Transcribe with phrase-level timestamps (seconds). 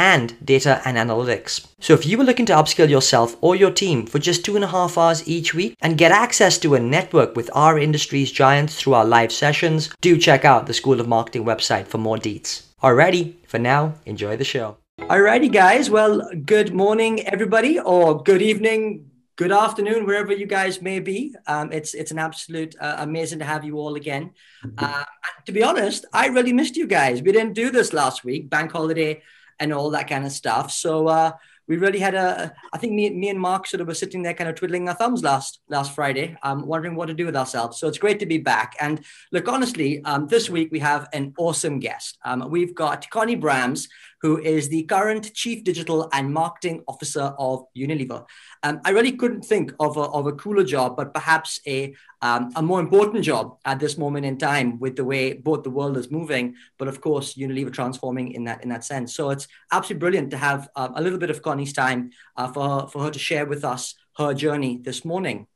[0.00, 1.66] and data and analytics.
[1.78, 4.64] So if you were looking to upskill yourself or your team for just two and
[4.64, 8.76] a half hours each week and get access to a network with our industry's giants
[8.76, 12.62] through our live sessions, do check out the School of Marketing website for more deets.
[12.82, 14.78] Alrighty, for now, enjoy the show.
[15.00, 15.90] Alrighty, guys.
[15.90, 21.34] Well, good morning, everybody, or good evening, good afternoon, wherever you guys may be.
[21.46, 24.30] Um, it's it's an absolute uh, amazing to have you all again.
[24.78, 25.04] Uh,
[25.44, 27.20] to be honest, I really missed you guys.
[27.20, 29.22] We didn't do this last week, bank holiday
[29.60, 30.72] and all that kind of stuff.
[30.72, 31.32] So uh,
[31.68, 32.52] we really had a.
[32.72, 34.94] I think me, me and Mark sort of were sitting there, kind of twiddling our
[34.96, 37.78] thumbs last last Friday, um, wondering what to do with ourselves.
[37.78, 38.74] So it's great to be back.
[38.80, 42.18] And look, honestly, um, this week we have an awesome guest.
[42.24, 43.88] Um, we've got Conny Braams,
[44.22, 48.26] who is the current Chief Digital and Marketing Officer of Unilever.
[48.62, 52.52] Um, I really couldn't think of a, of a cooler job, but perhaps a, um,
[52.56, 55.96] a more important job at this moment in time with the way both the world
[55.96, 59.14] is moving, but of course, Unilever transforming in that, in that sense.
[59.14, 62.68] So it's absolutely brilliant to have uh, a little bit of Conny's time uh, for,
[62.68, 65.46] her, for her to share with us her journey this morning.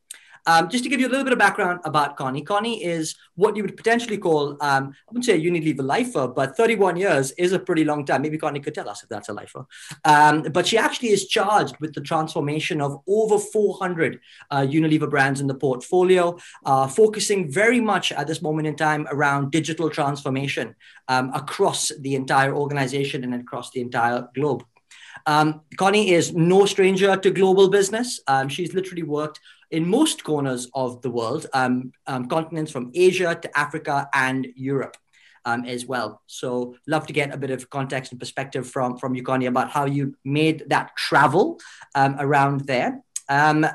[0.46, 3.56] Um, just to give you a little bit of background about Conny, Conny is what
[3.56, 7.52] you would potentially call, um, I wouldn't say a Unilever lifer, but 31 years is
[7.52, 8.22] a pretty long time.
[8.22, 9.66] Maybe Conny could tell us if that's a lifer.
[10.04, 14.20] Um, but she actually is charged with the transformation of over 400
[14.50, 19.06] uh, Unilever brands in the portfolio, uh, focusing very much at this moment in time
[19.10, 20.74] around digital transformation
[21.08, 24.64] um, across the entire organization and across the entire globe.
[25.26, 28.20] Um, Conny is no stranger to global business.
[28.26, 29.40] Um, she's literally worked
[29.74, 34.96] in most corners of the world, um, um, continents from Asia to Africa and Europe.
[35.46, 36.22] Um, as well.
[36.26, 39.68] So love to get a bit of context and perspective from from you, Conny, about
[39.68, 41.60] how you made that travel
[41.94, 43.02] um, around there.
[43.28, 43.66] Um,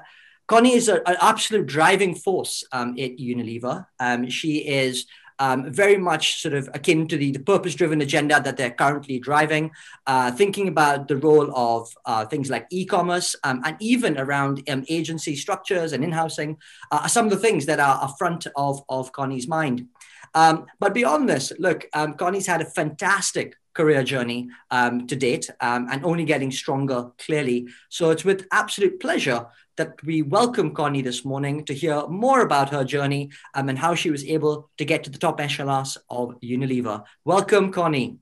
[0.47, 3.85] Conny is a, an absolute driving force um, at Unilever.
[4.31, 5.05] She is
[5.39, 9.19] um, very much sort of akin to the, the purpose driven agenda that they're currently
[9.19, 9.71] driving,
[10.05, 14.61] uh, thinking about the role of uh, things like e commerce um, and even around
[14.69, 16.57] um, agency structures and in housing
[16.91, 19.87] uh, are some of the things that are, are front of, of Conny's mind.
[20.35, 25.49] Um, but beyond this, look, um, Conny's had a fantastic career journey um, to date
[25.61, 27.59] um, and only getting stronger clearly.
[27.87, 29.45] So it's with absolute pleasure
[29.77, 33.95] that we welcome Conny this morning to hear more about her journey um, and how
[33.95, 37.05] she was able to get to the top echelons of Unilever.
[37.23, 38.17] Welcome, Conny.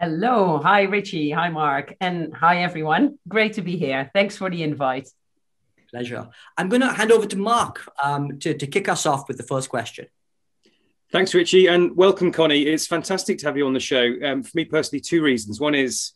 [0.00, 0.58] Hello.
[0.58, 1.30] Hi, Richie.
[1.30, 1.94] Hi, Mark.
[2.00, 3.20] And hi, everyone.
[3.28, 4.10] Great to be here.
[4.12, 5.08] Thanks for the invite.
[5.92, 6.28] Pleasure.
[6.56, 9.44] I'm going to hand over to Mark um, to, to kick us off with the
[9.44, 10.06] first question.
[11.12, 12.62] Thanks, Richie, and welcome, Conny.
[12.62, 14.14] It's fantastic to have you on the show.
[14.24, 15.58] Um, for me personally, two reasons.
[15.58, 16.12] One is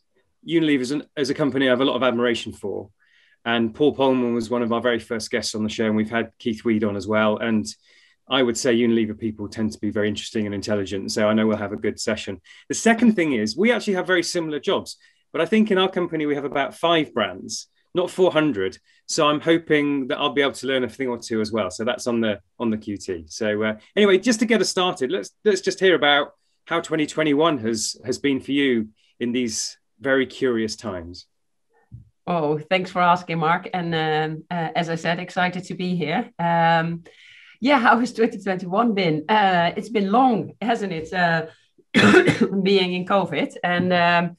[0.49, 2.91] Unilever as, an, as a company I have a lot of admiration for.
[3.45, 6.09] And Paul Polman was one of our very first guests on the show, and we've
[6.09, 7.39] had Keith Weed on as well.
[7.39, 7.67] And
[8.29, 11.11] I would say Unilever people tend to be very interesting and intelligent.
[11.11, 12.41] So I know we'll have a good session.
[12.69, 14.97] The second thing is we actually have very similar jobs,
[15.33, 17.67] but I think in our company we have about five brands,
[17.97, 18.79] not 400.
[19.07, 21.71] So I'm hoping that I'll be able to learn a thing or two as well.
[21.71, 23.31] So that's on the on the QT.
[23.31, 26.33] So uh, anyway, just to get us started, let's let's just hear about
[26.67, 28.89] how 2021 has has been for you
[29.21, 31.27] in these very curious times.
[32.27, 33.69] Oh, thanks for asking, Mark.
[33.75, 36.31] And um, uh, as I said, excited to be here.
[36.39, 37.05] Um,
[37.61, 39.25] yeah, how has 2021 been?
[39.29, 41.13] Uh, it's been long, hasn't it?
[41.13, 41.47] Uh,
[42.63, 43.57] being in COVID.
[43.63, 44.37] And um,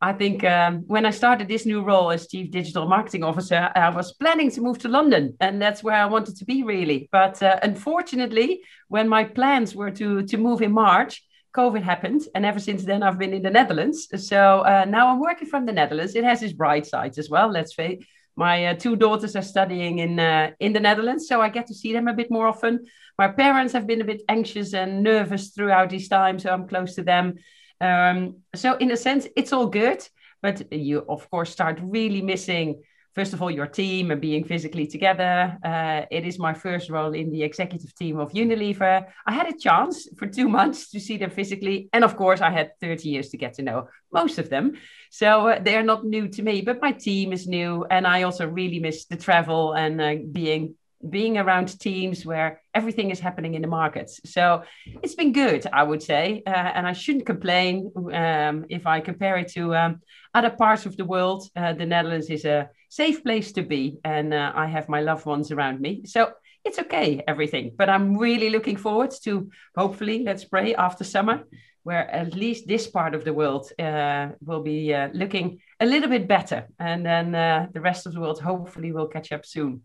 [0.00, 3.88] I think um, when I started this new role as Chief Digital Marketing Officer, I
[3.88, 5.34] was planning to move to London.
[5.40, 7.08] And that's where I wanted to be, really.
[7.10, 11.22] But uh, unfortunately, when my plans were to, to move in March,
[11.56, 14.08] COVID happened, and ever since then I've been in the Netherlands.
[14.28, 16.14] So uh, now I'm working from the Netherlands.
[16.14, 17.48] It has its bright sides as well.
[17.48, 18.00] Let's say
[18.36, 21.74] my uh, two daughters are studying in uh, in the Netherlands, so I get to
[21.74, 22.84] see them a bit more often.
[23.18, 26.94] My parents have been a bit anxious and nervous throughout this time, so I'm close
[26.96, 27.36] to them.
[27.80, 30.06] Um, so in a sense, it's all good,
[30.42, 32.82] but you of course start really missing
[33.16, 35.56] first of all, your team and being physically together.
[35.64, 39.06] Uh, it is my first role in the executive team of Unilever.
[39.26, 41.88] I had a chance for two months to see them physically.
[41.94, 44.74] And of course, I had 30 years to get to know most of them.
[45.10, 47.86] So uh, they are not new to me, but my team is new.
[47.90, 50.74] And I also really miss the travel and uh, being
[51.10, 54.20] being around teams where everything is happening in the markets.
[54.24, 54.62] So
[55.02, 59.36] it's been good, I would say, uh, and I shouldn't complain um, if I compare
[59.36, 60.00] it to um,
[60.34, 61.48] other parts of the world.
[61.54, 65.26] Uh, the Netherlands is a safe place to be, and uh, I have my loved
[65.26, 66.02] ones around me.
[66.06, 66.32] So
[66.64, 67.72] it's okay, everything.
[67.76, 71.44] But I'm really looking forward to hopefully, let's pray, after summer,
[71.84, 76.08] where at least this part of the world uh, will be uh, looking a little
[76.08, 79.82] bit better, and then uh, the rest of the world hopefully will catch up soon.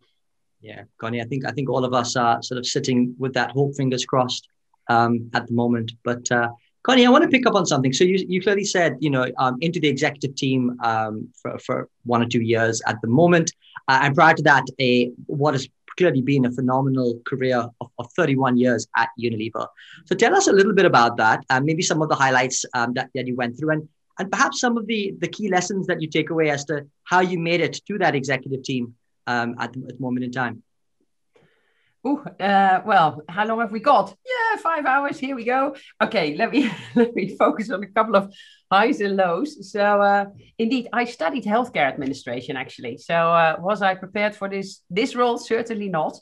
[0.62, 3.52] Yeah, Conny, I think I think all of us are sort of sitting with that
[3.52, 4.48] hope, fingers crossed,
[4.90, 5.94] um, at the moment.
[6.04, 6.50] But uh,
[6.84, 7.92] Conny, I want to pick up on something.
[7.94, 11.90] So you, you clearly said, you know, um, into the executive team um, for, for
[12.06, 13.52] one or two years at the moment,
[13.88, 15.68] uh, and prior to that, a what has
[15.98, 19.68] clearly been a phenomenal career of, of 31 years at Unilever.
[20.06, 22.94] So tell us a little bit about that, and maybe some of the highlights um,
[22.94, 26.02] that, that you went through, and and perhaps some of the the key lessons that
[26.02, 28.94] you take away as to how you made it to that executive team
[29.32, 30.64] um, at, the, moment in time?
[32.04, 34.16] Oh, uh, well, how long have we got?
[34.26, 35.20] Yeah, five hours.
[35.20, 35.76] Here we go.
[36.02, 38.34] Okay, let me let me focus on a couple of
[38.72, 39.72] highs and lows.
[39.72, 40.26] So, uh,
[40.58, 42.58] indeed, I studied healthcare administration.
[42.58, 45.38] Actually, so uh, was I prepared for this this role?
[45.38, 46.14] Certainly not.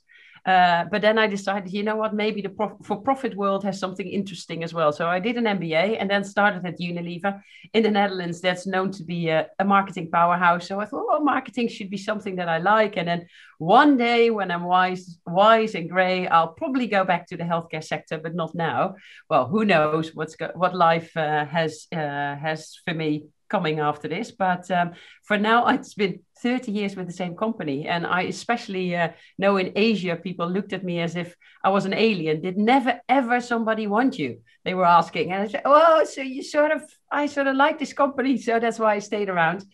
[0.45, 3.79] Uh, but then I decided, you know what, maybe the prof- for profit world has
[3.79, 4.91] something interesting as well.
[4.91, 7.41] So I did an MBA and then started at Unilever
[7.73, 8.41] in the Netherlands.
[8.41, 10.67] That's known to be a, a marketing powerhouse.
[10.67, 12.97] So I thought, well, marketing should be something that I like.
[12.97, 13.27] And then
[13.57, 17.83] one day when I'm wise, wise and gray, I'll probably go back to the healthcare
[17.83, 18.95] sector, but not now.
[19.29, 24.07] Well, who knows what's go- what life uh, has uh, has for me coming after
[24.07, 24.31] this.
[24.31, 24.91] But um,
[25.23, 27.87] for now, it's been 30 years with the same company.
[27.87, 31.85] And I especially uh, know in Asia, people looked at me as if I was
[31.85, 32.41] an alien.
[32.41, 34.41] Did never, ever somebody want you?
[34.63, 35.31] They were asking.
[35.31, 38.37] And I said, oh, so you sort of, I sort of like this company.
[38.37, 39.65] So that's why I stayed around.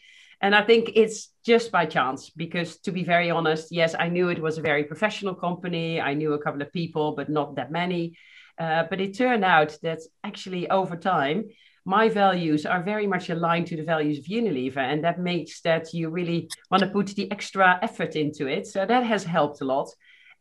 [0.42, 4.30] And I think it's just by chance because, to be very honest, yes, I knew
[4.30, 6.02] it was a very professional company.
[6.02, 8.18] I knew a couple of people, but not that many.
[8.58, 11.46] Uh, but it turned out that actually over time,
[11.86, 15.94] my values are very much aligned to the values of Unilever, and that makes that
[15.94, 18.66] you really want to put the extra effort into it.
[18.66, 19.90] So that has helped a lot.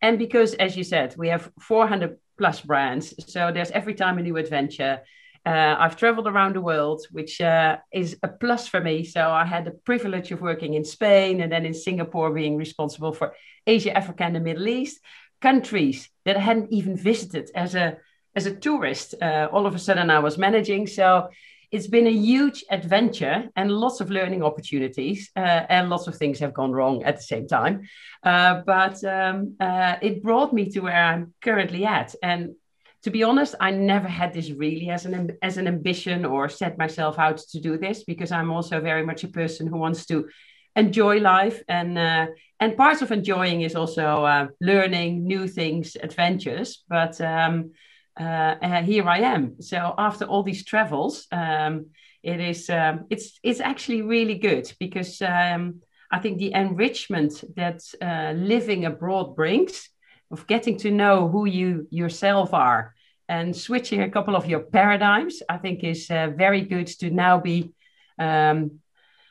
[0.01, 4.23] And because, as you said, we have 400 plus brands, so there's every time a
[4.23, 5.01] new adventure.
[5.47, 9.05] Uh, I've traveled around the world, which uh, is a plus for me.
[9.05, 13.13] So I had the privilege of working in Spain and then in Singapore, being responsible
[13.13, 13.35] for
[13.67, 15.01] Asia, Africa, and the Middle East,
[15.43, 17.99] countries that I hadn't even visited as a
[18.37, 19.15] as a tourist.
[19.21, 20.87] Uh, all of a sudden, I was managing.
[20.87, 21.29] So
[21.71, 26.39] it's been a huge adventure and lots of learning opportunities, uh, and lots of things
[26.39, 27.83] have gone wrong at the same time.
[28.23, 32.15] Uh, but um, uh, it brought me to where I'm currently at.
[32.23, 32.55] And
[33.03, 36.79] to be honest, I never had this really as an as an ambition or set
[36.79, 40.29] myself out to do this because I'm also very much a person who wants to
[40.77, 42.27] enjoy life and uh,
[42.61, 46.85] and parts of enjoying is also uh, learning new things, adventures.
[46.89, 47.73] But um,
[48.17, 49.61] uh, here I am.
[49.61, 51.87] So after all these travels, um,
[52.23, 55.81] it is um, it's it's actually really good because um,
[56.11, 59.91] I think the enrichment that uh, living abroad brings
[60.31, 62.95] of getting to know who you yourself are
[63.29, 67.41] and switching a couple of your paradigms, I think is uh, very good to now
[67.41, 67.73] be
[68.19, 68.81] um,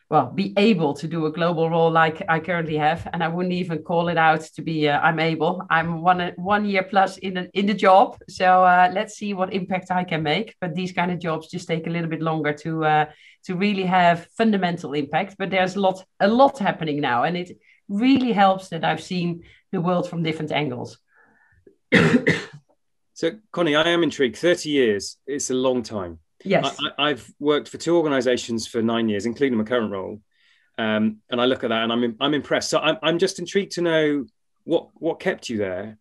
[0.10, 3.54] well be able to do a global role like I currently have, and I wouldn't
[3.54, 5.62] even call it out to be uh, I'm able.
[5.70, 9.54] I'm one one year plus in the, in the job, so uh, let's see what
[9.54, 10.56] impact I can make.
[10.62, 13.06] But these kind of jobs just take a little bit longer to uh,
[13.46, 15.36] to really have fundamental impact.
[15.38, 17.58] But there's a lot a lot happening now, and it
[17.88, 20.98] really helps that I've seen the world from different angles.
[23.14, 24.38] so, Conny, I am intrigued.
[24.38, 26.20] Thirty years it's a long time.
[26.44, 26.78] Yes.
[26.98, 30.22] I, have worked for two organizations for nine years, including my current role.
[30.78, 32.70] Um, and I look at that and I'm, I'm impressed.
[32.70, 34.26] So I'm, I'm just intrigued to know
[34.64, 35.98] what, what kept you there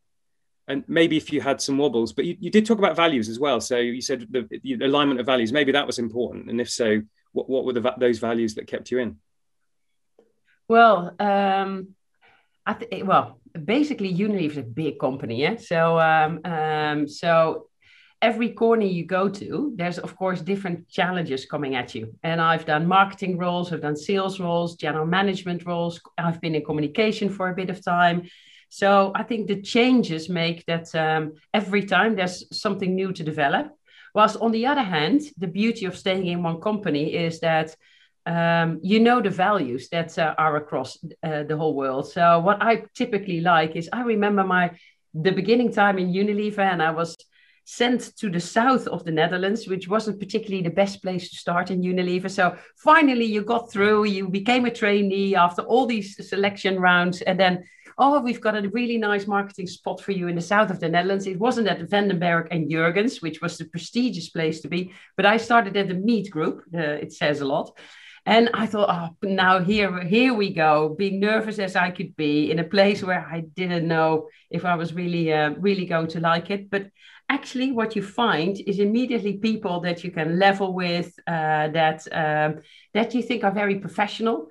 [0.69, 3.39] and maybe if you had some wobbles, but you, you did talk about values as
[3.39, 3.61] well.
[3.61, 6.51] So you said the, the alignment of values, maybe that was important.
[6.51, 9.17] And if so, what, what were the, those values that kept you in?
[10.69, 11.89] Well, um,
[12.65, 15.57] I th- well, basically Unilever is a big company, yeah.
[15.57, 17.67] So, um, um, so
[18.23, 22.15] every corner you go to, there's of course different challenges coming at you.
[22.23, 26.65] And I've done marketing roles, I've done sales roles, general management roles, I've been in
[26.65, 28.23] communication for a bit of time.
[28.69, 33.67] So I think the changes make that um, every time there's something new to develop.
[34.15, 37.75] Whilst on the other hand, the beauty of staying in one company is that
[38.25, 42.09] um, you know the values that uh, are across uh, the whole world.
[42.09, 44.71] So what I typically like is I remember my
[45.13, 47.17] the beginning time in Unilever, and I was
[47.65, 51.71] sent to the south of the Netherlands, which wasn't particularly the best place to start
[51.71, 52.31] in Unilever.
[52.31, 57.23] So finally, you got through, you became a trainee after all these selection rounds.
[57.23, 57.65] And then
[57.99, 60.89] oh, we've got a really nice marketing spot for you in the south of the
[60.89, 61.27] Netherlands.
[61.27, 64.93] It wasn't at Van den Bergh and Jurgens, which was the prestigious place to be,
[65.17, 66.63] but I started at the Meat Group.
[66.75, 67.77] Uh, it says a lot.
[68.25, 72.53] And I thought, oh, now here, here we go, being nervous as I could be
[72.53, 76.21] in a place where I didn't know if I was really, uh, really going to
[76.21, 76.71] like it.
[76.71, 76.87] But
[77.37, 82.51] actually, what you find is immediately people that you can level with, uh, that um,
[82.97, 84.49] that you think are very professional.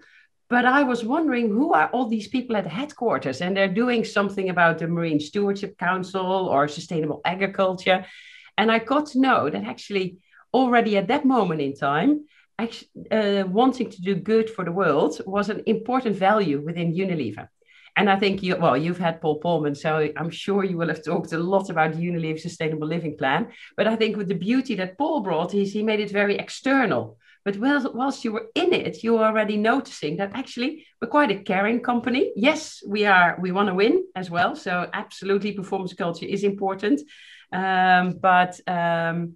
[0.49, 4.03] But I was wondering who are all these people at the headquarters, and they're doing
[4.03, 7.99] something about the Marine Stewardship Council or sustainable agriculture.
[8.57, 10.17] And I got to know that actually
[10.53, 12.11] already at that moment in time
[12.59, 17.47] actually, uh, wanting to do good for the world was an important value within Unilever.
[18.01, 21.03] And I think you, well, you've had Paul Polman, so I'm sure you will have
[21.03, 23.49] talked a lot about Unilever Sustainable Living Plan.
[23.77, 27.19] But I think with the beauty that Paul brought is he made it very external.
[27.45, 31.43] But whilst you were in it, you were already noticing that actually we're quite a
[31.43, 32.31] caring company.
[32.35, 33.37] Yes, we are.
[33.39, 34.55] We want to win as well.
[34.55, 37.01] So absolutely, performance culture is important.
[37.53, 39.35] Um, but um,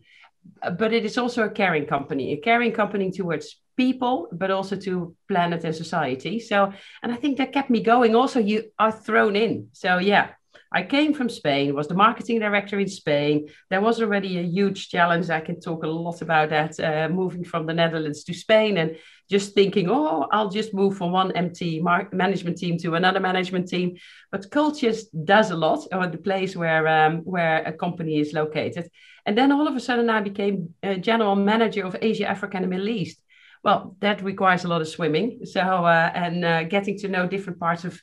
[0.79, 5.15] but it is also a caring company, a caring company towards people, but also to
[5.27, 6.39] planet and society.
[6.39, 6.71] So,
[7.03, 8.15] and I think that kept me going.
[8.15, 9.69] Also, you are thrown in.
[9.73, 10.29] So, yeah,
[10.71, 13.47] I came from Spain, was the marketing director in Spain.
[13.69, 15.29] There was already a huge challenge.
[15.29, 18.97] I can talk a lot about that, uh, moving from the Netherlands to Spain and
[19.29, 23.97] just thinking, oh, I'll just move from one MT management team to another management team.
[24.31, 28.89] But culture does a lot, or the place where um, where a company is located.
[29.25, 32.69] And then all of a sudden, I became general manager of Asia, Africa, and the
[32.69, 33.19] Middle East.
[33.65, 35.39] Well, that requires a lot of swimming.
[35.45, 37.99] So uh, and uh, getting to know different parts of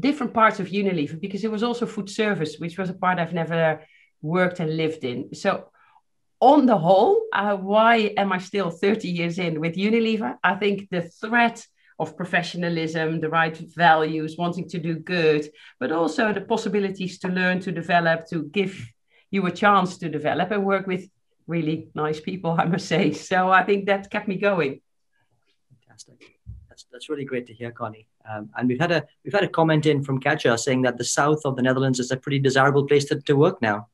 [0.00, 3.34] different parts of Unilever because it was also food service, which was a part I've
[3.34, 3.82] never
[4.22, 5.34] worked and lived in.
[5.34, 5.68] So
[6.40, 10.36] on the whole, uh, why am I still 30 years in with Unilever?
[10.42, 11.64] I think the threat
[11.98, 15.46] of professionalism, the right values, wanting to do good,
[15.78, 18.74] but also the possibilities to learn, to develop, to give
[19.30, 21.08] you a chance to develop and work with
[21.46, 23.12] really nice people, I must say.
[23.12, 24.80] So I think that kept me going.
[26.06, 26.38] Fantastic.
[26.68, 28.06] That's, that's really great to hear, Conny.
[28.28, 31.04] Um, and we've had a we've had a comment in from Katja saying that the
[31.04, 33.88] south of the Netherlands is a pretty desirable place to, to work now.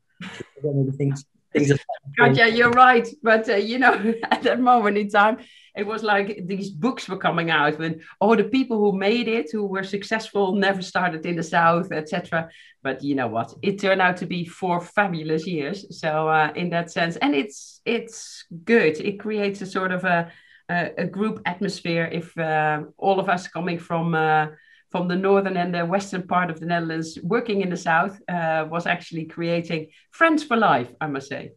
[0.97, 1.73] things, things
[2.19, 5.39] Katja, you're right, but uh, you know, at that moment in time,
[5.77, 9.51] it was like these books were coming out when oh the people who made it
[9.53, 12.49] who were successful never started in the south etc
[12.83, 16.71] but you know what it turned out to be four fabulous years so uh, in
[16.71, 20.31] that sense and it's it's good it creates a sort of a
[20.71, 24.47] a, a group atmosphere if uh, all of us coming from uh,
[24.91, 28.67] from the northern and the western part of the Netherlands working in the south uh,
[28.71, 31.53] was actually creating friends for life I must say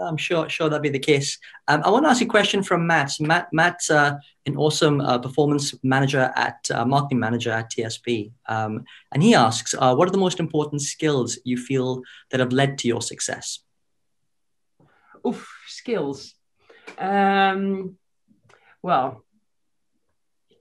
[0.00, 1.38] I'm sure, sure that'd be the case.
[1.68, 3.12] Um, I want to ask you a question from Matt.
[3.20, 4.16] Matt, Matt's uh,
[4.46, 9.74] an awesome uh, performance manager at uh, marketing manager at TSB, um, and he asks,
[9.78, 13.60] uh, "What are the most important skills you feel that have led to your success?"
[15.26, 16.34] Oof, skills.
[16.98, 17.98] Um,
[18.82, 19.24] well,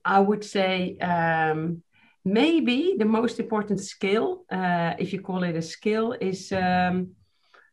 [0.05, 1.83] I would say um,
[2.23, 7.15] maybe the most important skill, uh, if you call it a skill, is um,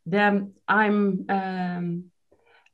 [0.06, 2.04] then I'm um,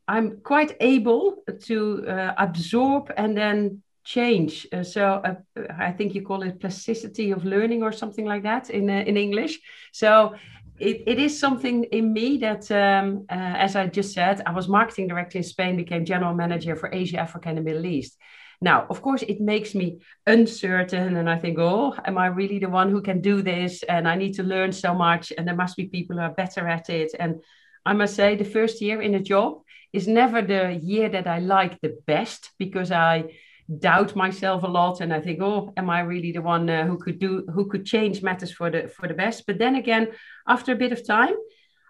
[0.06, 4.66] I'm quite able to uh, absorb and then change.
[4.72, 5.34] Uh, so uh,
[5.78, 9.16] I think you call it plasticity of learning or something like that in uh, in
[9.16, 9.60] English.
[9.92, 10.34] So
[10.78, 14.68] it, it is something in me that, um, uh, as I just said, I was
[14.68, 18.16] marketing director in Spain, became general manager for Asia, Africa, and the Middle East.
[18.60, 22.68] Now, of course, it makes me uncertain, and I think, oh, am I really the
[22.68, 23.82] one who can do this?
[23.84, 26.66] And I need to learn so much, and there must be people who are better
[26.66, 27.12] at it.
[27.18, 27.42] And
[27.86, 29.62] I must say, the first year in a job
[29.92, 33.34] is never the year that I like the best because I
[33.78, 36.98] doubt myself a lot and i think oh am i really the one uh, who
[36.98, 40.08] could do who could change matters for the for the best but then again
[40.46, 41.34] after a bit of time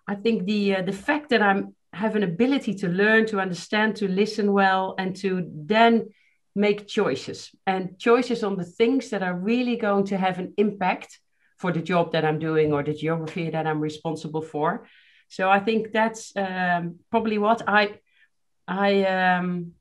[0.07, 3.97] i think the uh, the fact that i'm have an ability to learn to understand
[3.97, 6.09] to listen well and to then
[6.55, 11.19] make choices and choices on the things that are really going to have an impact
[11.59, 14.87] for the job that I'm doing or the geography that I'm responsible for.
[15.29, 17.99] So I think that's um, probably what I
[18.69, 19.73] I um,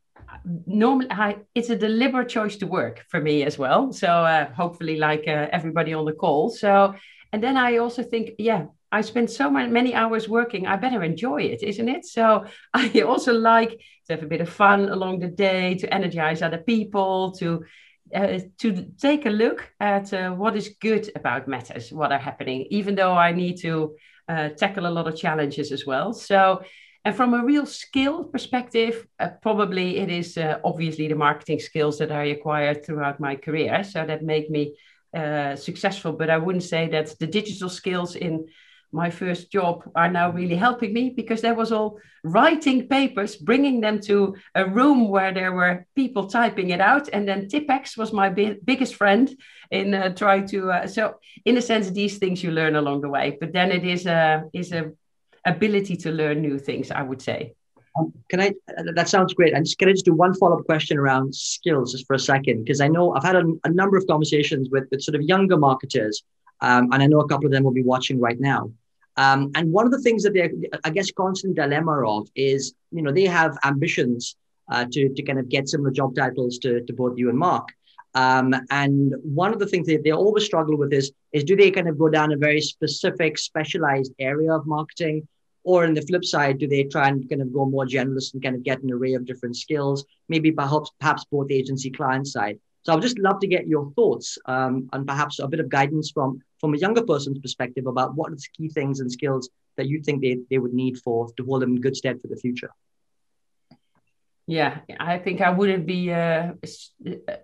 [0.65, 3.91] normally I, it's a deliberate choice to work for me as well.
[3.93, 6.49] So uh, hopefully, like uh, everybody on the call.
[6.49, 6.95] So
[7.33, 10.67] and then I also think, yeah, I spend so many hours working.
[10.67, 12.05] I better enjoy it, isn't it?
[12.05, 13.71] So I also like
[14.05, 17.65] to have a bit of fun along the day, to energize other people, to
[18.13, 22.67] uh, to take a look at uh, what is good about matters, what are happening,
[22.69, 23.95] even though I need to
[24.29, 26.13] uh, tackle a lot of challenges as well.
[26.13, 26.61] So,
[27.05, 31.97] and from a real skill perspective, uh, probably it is uh, obviously the marketing skills
[31.97, 33.83] that I acquired throughout my career.
[33.83, 34.75] So that made me
[35.13, 38.47] uh, successful, but I wouldn't say that the digital skills in
[38.93, 43.81] my first job are now really helping me because that was all writing papers, bringing
[43.81, 47.09] them to a room where there were people typing it out.
[47.11, 49.29] And then Tipp-Ex was my bi- biggest friend
[49.71, 50.71] in uh, trying to.
[50.71, 53.37] Uh, so, in a sense, these things you learn along the way.
[53.39, 54.91] But then it is a is a
[55.45, 56.91] ability to learn new things.
[56.91, 57.53] I would say.
[57.97, 58.53] Um, can I?
[58.95, 59.53] That sounds great.
[59.53, 62.19] And just can I just do one follow up question around skills just for a
[62.19, 62.63] second?
[62.63, 65.57] Because I know I've had a, a, number of conversations with with sort of younger
[65.57, 66.23] marketers,
[66.61, 68.71] um, and I know a couple of them will be watching right now.
[69.15, 70.51] Um, and one of the things that they're,
[70.83, 74.35] I guess, constant dilemma of is, you know, they have ambitions
[74.71, 77.69] uh, to, to kind of get similar job titles to, to both you and Mark.
[78.15, 81.71] Um, and one of the things that they always struggle with is, is do they
[81.71, 85.27] kind of go down a very specific, specialized area of marketing?
[85.65, 88.43] Or on the flip side, do they try and kind of go more generalist and
[88.43, 92.59] kind of get an array of different skills, maybe perhaps, perhaps both agency client side?
[92.83, 95.69] So I would just love to get your thoughts um, and perhaps a bit of
[95.69, 99.49] guidance from from a younger person's perspective about what are the key things and skills
[99.75, 102.27] that you think they, they would need for to hold them in good stead for
[102.27, 102.71] the future.
[104.45, 106.51] Yeah, I think I wouldn't be uh,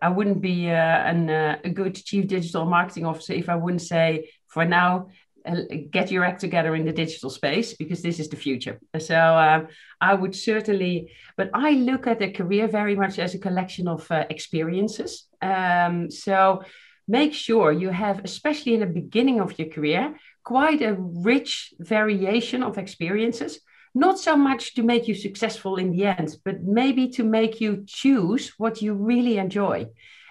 [0.01, 3.81] I wouldn't be uh, an, uh, a good chief digital marketing officer if I wouldn't
[3.81, 5.07] say for now
[5.45, 8.79] uh, get your act together in the digital space because this is the future.
[8.99, 9.67] So um,
[10.01, 14.09] I would certainly, but I look at a career very much as a collection of
[14.11, 15.27] uh, experiences.
[15.41, 16.63] Um, so
[17.07, 22.61] make sure you have, especially in the beginning of your career, quite a rich variation
[22.61, 23.61] of experiences.
[23.99, 27.83] Not so much to make you successful in the end, but maybe to make you
[27.85, 29.87] choose what you really enjoy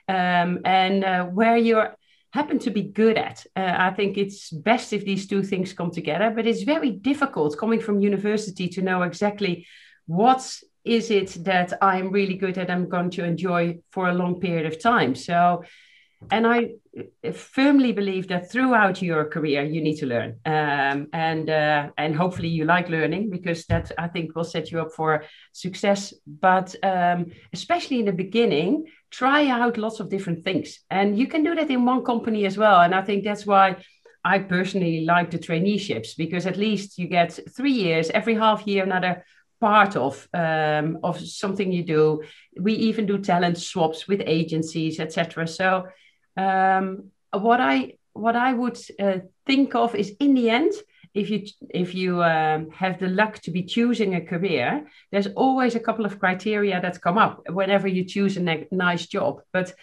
[0.08, 1.94] um, and uh, where you're
[2.30, 3.44] happen to be good at.
[3.56, 7.58] Uh, I think it's best if these two things come together, but it's very difficult
[7.58, 9.66] coming from university to know exactly
[10.06, 10.42] what
[10.84, 14.66] is it that I'm really good at, I'm going to enjoy for a long period
[14.66, 15.14] of time.
[15.14, 15.64] So
[16.30, 16.70] and I
[17.32, 22.48] firmly believe that throughout your career you need to learn, um, and uh, and hopefully
[22.48, 26.12] you like learning because that I think will set you up for success.
[26.26, 31.44] But um, especially in the beginning, try out lots of different things, and you can
[31.44, 32.80] do that in one company as well.
[32.80, 33.76] And I think that's why.
[34.24, 38.82] I personally like the traineeships because at least you get three years, every half year,
[38.82, 39.24] another
[39.60, 42.22] part of um, of something you do.
[42.60, 45.46] We even do talent swaps with agencies, etc.
[45.46, 45.86] So
[46.38, 50.72] um, what I what I would uh, think of is in the end,
[51.14, 55.74] if you if you um, have the luck to be choosing a career, there's always
[55.74, 59.40] a couple of criteria that come up whenever you choose a nice job.
[59.52, 59.74] But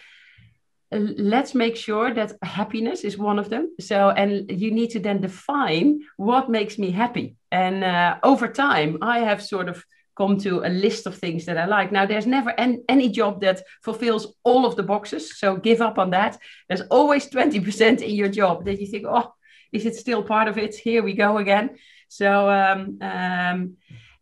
[0.92, 3.74] uh, let's make sure that happiness is one of them.
[3.80, 7.36] So, and you need to then define what makes me happy.
[7.50, 9.84] And uh, over time, I have sort of
[10.16, 11.92] come to a list of things that I like.
[11.92, 15.38] Now, there's never an, any job that fulfills all of the boxes.
[15.38, 16.38] So give up on that.
[16.68, 19.32] There's always 20% in your job that you think, oh,
[19.72, 20.74] is it still part of it?
[20.74, 21.76] Here we go again.
[22.08, 23.76] So, um, um,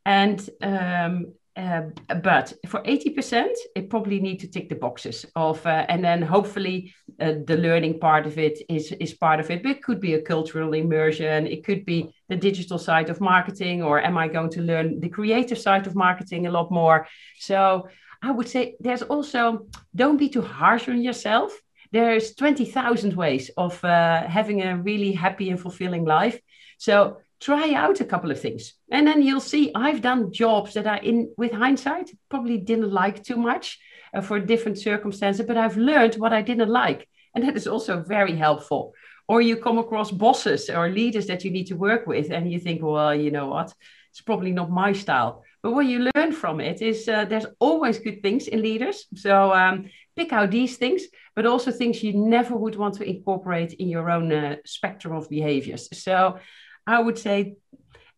[0.04, 1.82] and um, uh,
[2.22, 6.92] but for 80%, it probably need to tick the boxes of, uh, and then hopefully
[7.20, 9.62] uh, the learning part of it is, is part of it.
[9.62, 11.46] But it could be a cultural immersion.
[11.46, 15.08] It could be the digital side of marketing, or am I going to learn the
[15.08, 17.06] creative side of marketing a lot more?
[17.38, 17.88] So
[18.20, 21.52] I would say there's also, don't be too harsh on yourself.
[21.92, 26.40] There's 20,000 ways of uh, having a really happy and fulfilling life.
[26.78, 28.74] So try out a couple of things.
[28.90, 33.22] And then you'll see i've done jobs that i in with hindsight probably didn't like
[33.22, 33.78] too much
[34.14, 37.08] uh, for different circumstances but i've learned what i didn't like.
[37.34, 38.94] And that is also very helpful.
[39.26, 42.58] Or you come across bosses or leaders that you need to work with and you
[42.58, 43.74] think well you know what?
[44.10, 45.42] It's probably not my style.
[45.62, 49.06] But what you learn from it is uh, there's always good things in leaders.
[49.16, 51.02] So um, pick out these things
[51.34, 55.28] but also things you never would want to incorporate in your own uh, spectrum of
[55.28, 55.88] behaviors.
[55.92, 56.38] So
[56.86, 57.56] I would say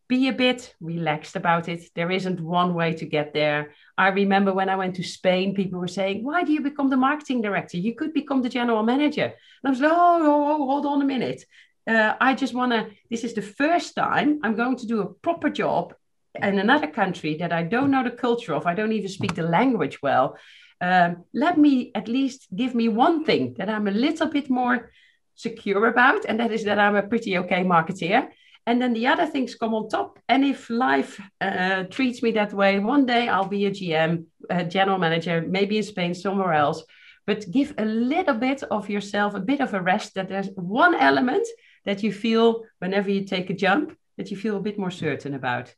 [0.07, 1.89] be a bit relaxed about it.
[1.93, 3.73] There isn't one way to get there.
[3.97, 6.97] I remember when I went to Spain, people were saying, Why do you become the
[6.97, 7.77] marketing director?
[7.77, 9.25] You could become the general manager.
[9.25, 11.43] And I was like, Oh, oh, oh hold on a minute.
[11.85, 15.13] Uh, I just want to, this is the first time I'm going to do a
[15.13, 15.93] proper job
[16.35, 18.65] in another country that I don't know the culture of.
[18.65, 20.37] I don't even speak the language well.
[20.79, 24.91] Um, let me at least give me one thing that I'm a little bit more
[25.35, 28.29] secure about, and that is that I'm a pretty okay marketeer
[28.67, 30.19] and then the other things come on top.
[30.27, 34.65] And if life uh, treats me that way, one day I'll be a GM, a
[34.65, 36.83] general manager, maybe in Spain, somewhere else.
[37.25, 40.15] But give a little bit of yourself a bit of a rest.
[40.15, 41.47] That there's one element
[41.85, 45.33] that you feel whenever you take a jump that you feel a bit more certain
[45.33, 45.73] about.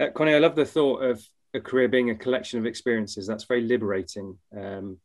[0.00, 1.22] Uh, Conny, I love the thought of
[1.54, 3.28] a career being a collection of experiences.
[3.28, 4.38] That's very liberating.
[4.56, 4.98] Um,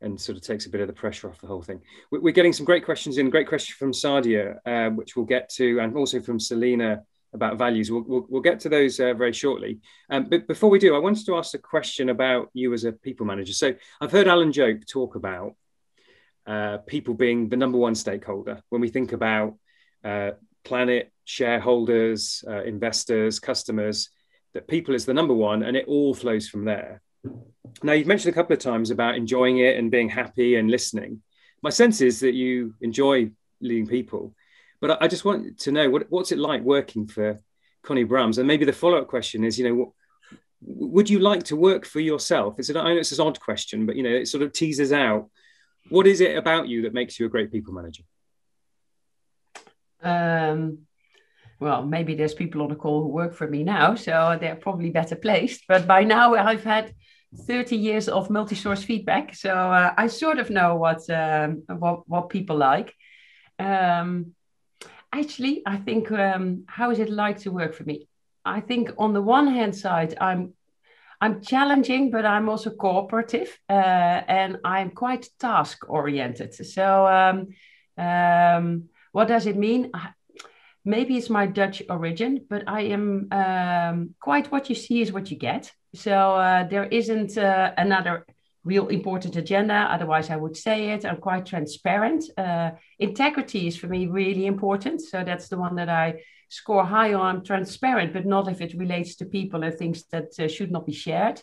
[0.00, 1.80] and sort of takes a bit of the pressure off the whole thing.
[2.10, 3.30] We're getting some great questions in.
[3.30, 7.90] Great question from Sadia, uh, which we'll get to, and also from Selena about values.
[7.90, 9.80] We'll, we'll, we'll get to those uh, very shortly.
[10.10, 12.92] Um, but before we do, I wanted to ask a question about you as a
[12.92, 13.52] people manager.
[13.52, 15.54] So I've heard Alan Jope talk about
[16.46, 19.54] uh, people being the number one stakeholder when we think about
[20.04, 20.32] uh,
[20.64, 24.10] planet, shareholders, uh, investors, customers,
[24.54, 27.02] that people is the number one and it all flows from there.
[27.82, 31.22] Now, you've mentioned a couple of times about enjoying it and being happy and listening.
[31.62, 34.34] My sense is that you enjoy leading people,
[34.80, 37.40] but I just want to know what, what's it like working for
[37.82, 38.38] Conny Braams?
[38.38, 39.88] And maybe the follow up question is, you know, what,
[40.60, 42.58] would you like to work for yourself?
[42.58, 44.92] It's an, I know it's an odd question, but you know, it sort of teases
[44.92, 45.28] out
[45.88, 48.02] what is it about you that makes you a great people manager?
[50.02, 50.78] Um,
[51.60, 54.90] well, maybe there's people on the call who work for me now, so they're probably
[54.90, 55.64] better placed.
[55.68, 56.94] But by now, I've had
[57.36, 62.28] 30 years of multi-source feedback, so uh, I sort of know what um, what, what
[62.28, 62.94] people like.
[63.58, 64.34] Um,
[65.12, 68.08] actually, I think um, how is it like to work for me?
[68.44, 70.54] I think on the one hand side, I'm
[71.20, 76.54] I'm challenging, but I'm also cooperative, uh, and I'm quite task oriented.
[76.54, 77.48] So, um,
[77.96, 79.92] um, what does it mean?
[80.84, 85.30] Maybe it's my Dutch origin, but I am um, quite what you see is what
[85.30, 85.72] you get.
[85.96, 88.26] So uh, there isn't uh, another
[88.64, 89.74] real important agenda.
[89.74, 91.04] Otherwise, I would say it.
[91.04, 92.24] I'm quite transparent.
[92.36, 95.00] Uh, integrity is for me really important.
[95.00, 97.36] So that's the one that I score high on.
[97.36, 100.86] I'm transparent, but not if it relates to people and things that uh, should not
[100.86, 101.40] be shared.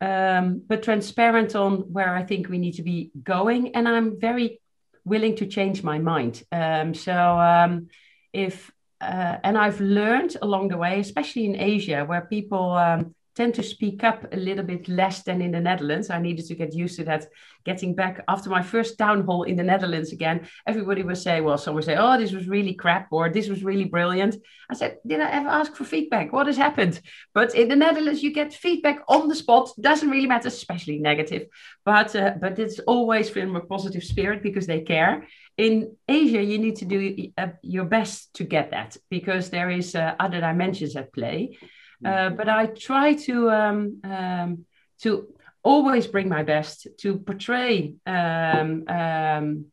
[0.00, 3.74] Um, but transparent on where I think we need to be going.
[3.74, 4.60] And I'm very
[5.04, 6.42] willing to change my mind.
[6.52, 7.88] Um, so um,
[8.32, 8.70] if
[9.00, 13.62] uh, and I've learned along the way, especially in Asia, where people um, tend to
[13.62, 16.10] speak up a little bit less than in the Netherlands.
[16.10, 17.26] I needed to get used to that.
[17.64, 21.56] Getting back after my first town hall in the Netherlands again, everybody would say, well,
[21.56, 24.36] someone would say, oh, this was really crap or this was really brilliant.
[24.70, 26.32] I said, did I ever ask for feedback?
[26.32, 27.00] What has happened?
[27.32, 29.70] But in the Netherlands, you get feedback on the spot.
[29.80, 31.46] Doesn't really matter, especially negative,
[31.84, 35.26] but uh, but it's always from a positive spirit because they care.
[35.56, 39.94] In Asia, you need to do uh, your best to get that because there is
[39.94, 41.56] uh, other dimensions at play.
[42.04, 44.64] Uh, but I try to um, um,
[45.02, 45.28] to
[45.62, 49.66] always bring my best to portray um, um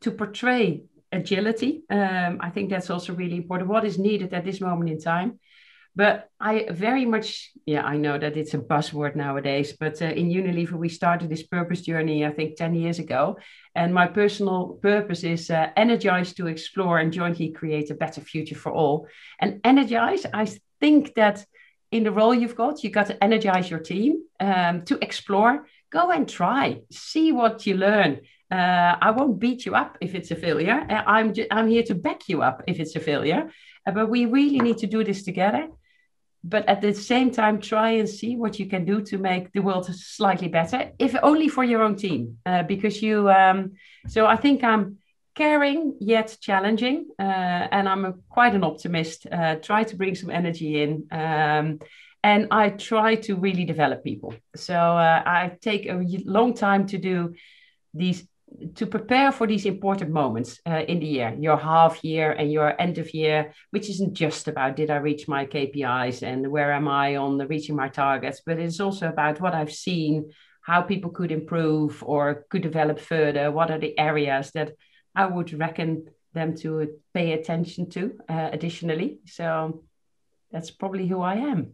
[0.00, 1.82] to portray agility.
[1.90, 3.70] Um, I think that's also really important.
[3.70, 5.38] What is needed at this moment in time?
[5.96, 10.28] But I very much, yeah, I know that it's a buzzword nowadays, but uh, in
[10.30, 13.38] Unilever, we started this purpose journey, I think, 10 years ago.
[13.74, 18.54] And my personal purpose is uh, energize to explore and jointly create a better future
[18.54, 19.08] for all.
[19.40, 20.46] And energize, I
[20.80, 21.44] think that
[21.90, 25.66] in the role you've got, you got to energize your team um, to explore.
[25.90, 28.20] Go and try, see what you learn.
[28.50, 30.86] Uh, I won't beat you up if it's a failure.
[30.88, 33.50] Uh, I'm I'm here to back you up if it's a failure.
[33.86, 35.68] Uh, but we really need to do this together.
[36.42, 39.60] But at the same time, try and see what you can do to make the
[39.60, 42.38] world slightly better, if only for your own team.
[42.46, 43.72] Uh, because you, um,
[44.08, 44.98] so I think I'm
[45.34, 47.08] caring yet challenging.
[47.18, 49.26] Uh, and I'm a, quite an optimist.
[49.30, 51.06] Uh, try to bring some energy in.
[51.10, 51.80] Um,
[52.22, 54.34] and I try to really develop people.
[54.54, 57.34] So uh, I take a long time to do
[57.94, 58.26] these
[58.74, 62.78] to prepare for these important moments uh, in the year, your half year and your
[62.80, 66.88] end of year, which isn't just about did I reach my KPIs and where am
[66.88, 71.10] I on the reaching my targets, but it's also about what I've seen, how people
[71.10, 74.72] could improve or could develop further, what are the areas that
[75.14, 79.18] I would reckon them to pay attention to uh, additionally.
[79.26, 79.82] So
[80.50, 81.72] that's probably who I am.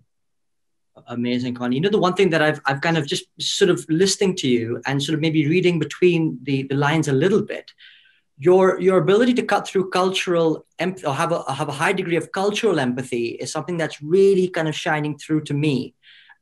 [1.09, 1.77] Amazing, Conny.
[1.77, 4.49] You know, the one thing that I've, I've kind of just sort of listening to
[4.49, 7.71] you and sort of maybe reading between the, the lines a little bit,
[8.39, 12.17] your your ability to cut through cultural empathy or have a have a high degree
[12.17, 15.95] of cultural empathy is something that's really kind of shining through to me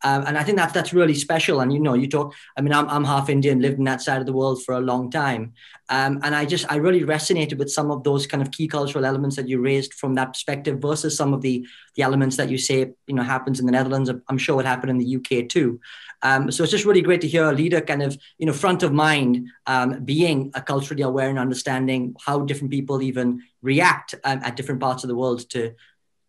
[0.02, 1.60] um, and I think that's that's really special.
[1.60, 2.34] And you know, you talk.
[2.56, 4.80] I mean, I'm I'm half Indian, lived in that side of the world for a
[4.80, 5.54] long time,
[5.88, 9.04] um, and I just I really resonated with some of those kind of key cultural
[9.04, 12.58] elements that you raised from that perspective versus some of the the elements that you
[12.58, 14.10] say you know happens in the Netherlands.
[14.28, 15.80] I'm sure it happened in the UK too.
[16.22, 18.82] Um, so it's just really great to hear a leader kind of you know front
[18.82, 24.40] of mind, um, being a culturally aware and understanding how different people even react um,
[24.42, 25.74] at different parts of the world to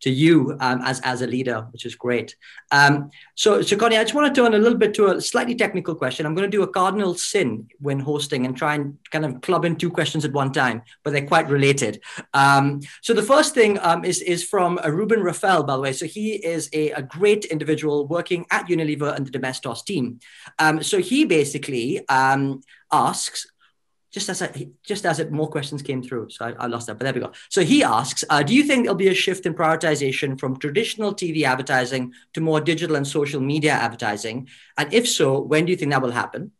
[0.05, 2.35] to you um, as, as a leader, which is great.
[2.71, 5.55] Um, so, so Conny, I just want to turn a little bit to a slightly
[5.55, 6.25] technical question.
[6.25, 9.65] I'm going to do a cardinal sin when hosting and try and kind of club
[9.65, 12.01] in two questions at one time, but they're quite related.
[12.35, 15.93] Um, so the first thing um, is, is from uh, Ruben Rafael, by the way.
[15.93, 20.19] So he is a, a great individual working at Unilever and the Domestos team.
[20.59, 23.47] Um, so he basically um, asks,
[24.15, 26.97] just as I, just as it, more questions came through, so I, I, lost that.
[26.97, 27.33] But there we go.
[27.49, 31.13] So he asks, uh, do you think there'll be a shift in prioritization from traditional
[31.13, 34.47] TV advertising to more digital and social media advertising?
[34.77, 36.53] And if so, when do you think that will happen?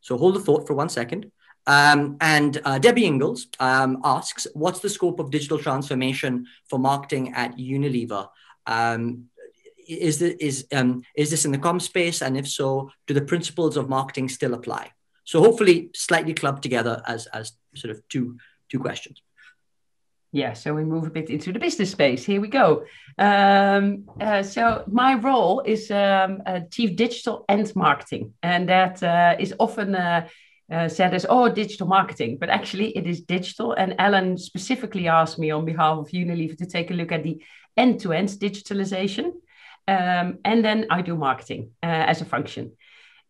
[0.00, 1.30] So hold the thought for one second.
[1.68, 7.32] Um, and uh, Debbie Ingalls um, asks, what's the scope of digital transformation for marketing
[7.34, 8.28] at Unilever?
[8.66, 9.26] Um,
[9.86, 12.22] is, this, is, um, is this in the com space?
[12.22, 14.90] And if so, do the principles of marketing still apply?
[15.28, 18.38] So hopefully slightly clubbed together as, as sort of two,
[18.70, 19.20] two questions.
[20.32, 22.24] Yeah, so we move a bit into the business space.
[22.24, 22.86] Here we go.
[23.18, 29.52] Um, uh, so my role is um, chief digital and marketing, and that uh, is
[29.58, 30.28] often uh,
[30.72, 33.74] uh, said as oh digital marketing, but actually it is digital.
[33.74, 37.42] And Alan specifically asked me on behalf of Unilever to take a look at the
[37.76, 39.32] end-to-end digitalization,
[39.86, 42.72] um, and then I do marketing uh, as a function.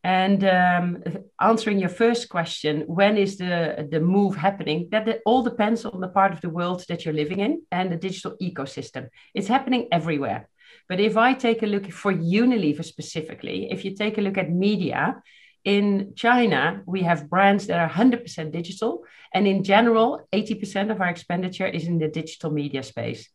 [0.05, 1.03] And um,
[1.41, 4.89] answering your first question, when is the, the move happening?
[4.91, 7.97] That, all depends on the part of the world that you're living in and the
[7.97, 9.09] digital ecosystem.
[9.35, 10.49] It's happening everywhere.
[10.89, 14.51] But if I take a look for Unilever specifically, if you take a look at
[14.51, 15.23] media,
[15.65, 19.05] in China, we have brands that are 100% digital.
[19.35, 23.29] And in general, 80% of our expenditure is in the digital media space.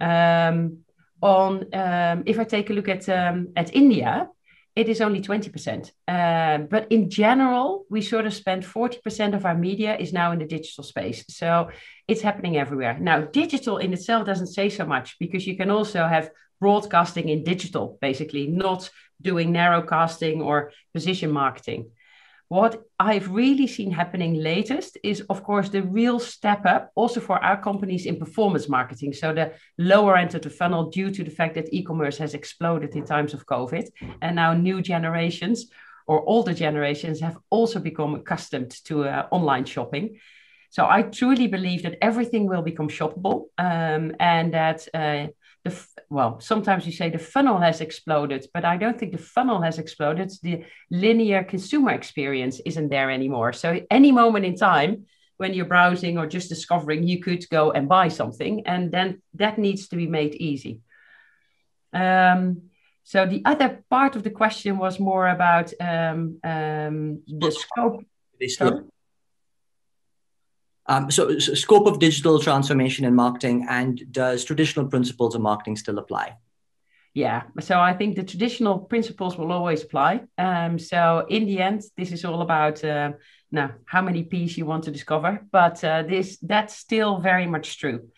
[0.00, 0.78] Um,
[1.22, 4.28] on um, if I take a look at um, at India,
[4.76, 5.90] it is only 20%.
[6.06, 10.38] Uh, but in general, we sort of spend 40% of our media is now in
[10.38, 11.24] the digital space.
[11.28, 11.70] So
[12.06, 12.96] it's happening everywhere.
[12.98, 16.30] Now, digital in itself doesn't say so much because you can also have
[16.60, 21.90] broadcasting in digital, basically, not doing narrowcasting or position marketing.
[22.50, 27.38] What I've really seen happening latest is, of course, the real step up also for
[27.38, 29.12] our companies in performance marketing.
[29.12, 32.34] So the lower end of the funnel, due to the fact that e commerce has
[32.34, 33.86] exploded in times of COVID,
[34.20, 35.70] and now new generations
[36.08, 40.18] or older generations have also become accustomed to uh, online shopping.
[40.70, 45.28] So I truly believe that everything will become shoppable um, and that uh,
[45.64, 49.60] the well sometimes you say the funnel has exploded but i don't think the funnel
[49.60, 50.30] has exploded.
[50.42, 53.52] The linear consumer experience isn't there anymore.
[53.52, 57.88] So any moment in time when you're browsing or just discovering you could go and
[57.88, 60.80] buy something and then that needs to be made easy.
[61.92, 62.62] Um,
[63.04, 68.04] so the other part of the question was more about um, um, the scope
[70.86, 75.76] um, so, so, scope of digital transformation in marketing, and does traditional principles of marketing
[75.76, 76.36] still apply?
[77.12, 80.22] Yeah, so I think the traditional principles will always apply.
[80.38, 83.12] Um, so in the end, this is all about uh,
[83.50, 87.78] now how many P's you want to discover, but uh, this that's still very much
[87.78, 88.08] true.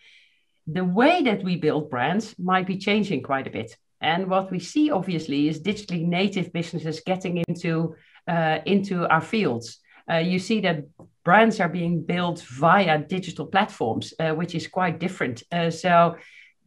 [0.67, 4.59] The way that we build brands might be changing quite a bit, and what we
[4.59, 7.95] see obviously is digitally native businesses getting into
[8.27, 9.79] uh, into our fields.
[10.11, 10.85] Uh, you see that
[11.23, 15.43] brands are being built via digital platforms, uh, which is quite different.
[15.51, 16.15] Uh, so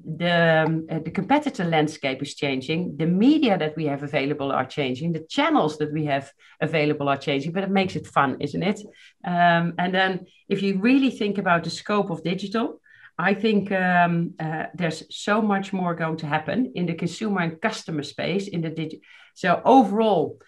[0.05, 2.97] the, um, uh, the competitor landscape is changing.
[2.97, 5.13] The media that we have available are changing.
[5.13, 8.81] The channels that we have available are changing, but it makes it fun, isn't it?
[9.25, 12.81] Um, and then if you really think about the scope of digital,
[13.19, 17.61] I think um, uh, there's so much more going to happen in the consumer and
[17.61, 19.01] customer space in the digital.
[19.35, 20.39] So overall,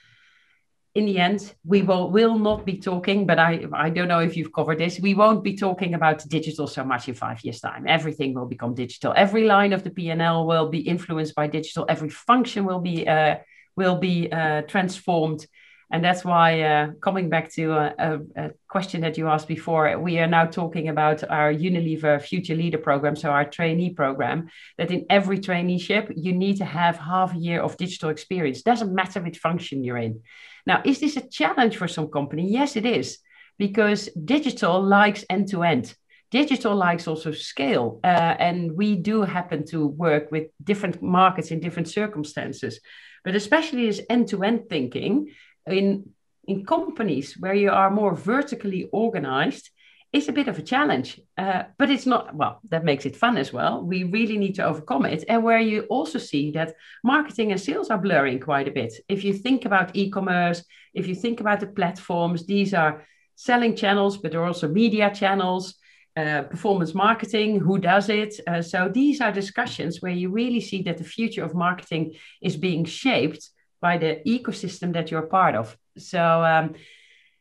[0.95, 4.37] in the end, we will will not be talking, but I I don't know if
[4.37, 4.99] you've covered this.
[4.99, 7.87] We won't be talking about digital so much in five years' time.
[7.87, 9.13] Everything will become digital.
[9.17, 11.85] Every line of the P&L will be influenced by digital.
[11.89, 13.37] Every function will be uh,
[13.77, 15.47] will be uh, transformed,
[15.91, 19.99] and that's why uh, coming back to a, a, a, question that you asked before,
[19.99, 24.49] we are now talking about our Unilever Future Leader program, so our trainee program.
[24.77, 28.63] That in every traineeship you need to have half a year of digital experience.
[28.63, 30.21] Doesn't matter which function you're in.
[30.67, 32.51] Now, is this a challenge for some company?
[32.51, 33.19] Yes, it is,
[33.59, 35.95] because digital likes end to end.
[36.31, 41.61] Digital likes also scale, uh, and we do happen to work with different markets in
[41.61, 42.81] different circumstances.
[43.25, 45.29] But especially this end to end thinking
[45.73, 46.15] in
[46.47, 49.71] in companies where you are more vertically organized,
[50.11, 53.37] is a bit of a challenge, uh, but it's not, well, that makes it fun
[53.37, 53.83] as well.
[53.83, 55.25] We really need to overcome it.
[55.29, 58.95] And where you also see that marketing and sales are blurring quite a bit.
[59.09, 63.05] If you think about e commerce, if you think about the platforms, these are
[63.35, 65.75] selling channels, but they're also media channels.
[66.19, 68.35] uh, performance marketing, who does it?
[68.47, 72.57] Uh, so these are discussions where you really see that the future of marketing is
[72.57, 75.77] being shaped by the ecosystem that you're part of.
[75.97, 76.75] So um,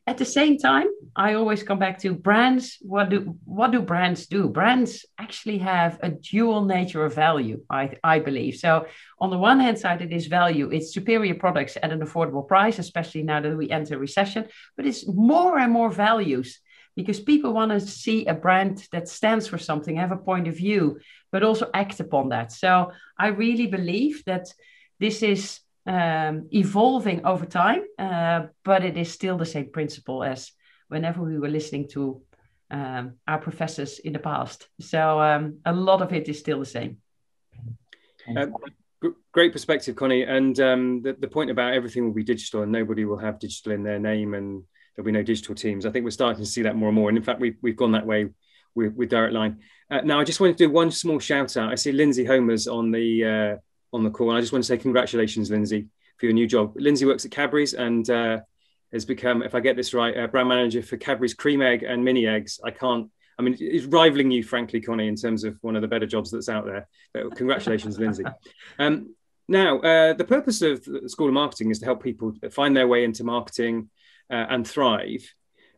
[0.08, 2.78] at the same time, I always come back to brands.
[2.82, 4.48] What do what do brands do?
[4.48, 8.56] Brands actually have a dual nature of value, I, I believe.
[8.56, 8.88] So
[9.20, 10.70] on the one hand side, it is value.
[10.72, 14.48] It's superior products at an affordable price, especially now that we enter recession.
[14.78, 16.62] But it's more and more values
[16.96, 20.56] because people want to see a brand that stands for something, have a point of
[20.56, 21.00] view,
[21.34, 22.54] but also act upon that.
[22.54, 24.48] So I really believe that
[25.00, 30.52] this is um, evolving over time, uh, but it is still the same principle as
[30.90, 32.22] whenever we were listening to
[32.70, 34.68] um, our professors in the past.
[34.82, 36.98] So um, a lot of it is still the same.
[38.36, 38.48] Uh,
[39.32, 40.24] great perspective, Conny.
[40.24, 43.72] And um, the, the point about everything will be digital and nobody will have digital
[43.72, 44.64] in their name and
[44.96, 45.86] there'll be no digital teams.
[45.86, 47.08] I think we're starting to see that more and more.
[47.08, 48.30] And in fact, we've, we've gone that way
[48.76, 49.60] with, with Direct Line.
[49.90, 51.72] Uh, now, I just wanted to do one small shout out.
[51.72, 53.62] I see Lindsay Homers on the uh,
[53.94, 56.74] on the call, and I just want to say congratulations, Lindsay, for your new job.
[56.76, 58.40] Lindsay works at Cadbury's and uh,
[58.92, 62.28] has become, if I get this right, brand manager for Cadbury's cream egg and mini
[62.28, 62.60] eggs.
[62.64, 63.10] I can't.
[63.40, 66.32] I mean, it's rivaling you, frankly, Conny, in terms of one of the better jobs
[66.32, 66.88] that's out there.
[67.14, 68.24] But congratulations, Lindsay.
[68.80, 69.16] Um,
[69.50, 72.88] now, uh, the purpose of the School of Marketing is to help people find their
[72.88, 73.90] way into marketing,
[74.30, 75.24] uh, and thrive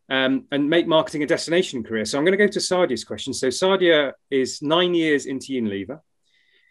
[0.09, 2.05] um, and make marketing a destination career.
[2.05, 3.33] So I'm going to go to Sadia's question.
[3.33, 5.99] So Sadia is nine years into Unilever,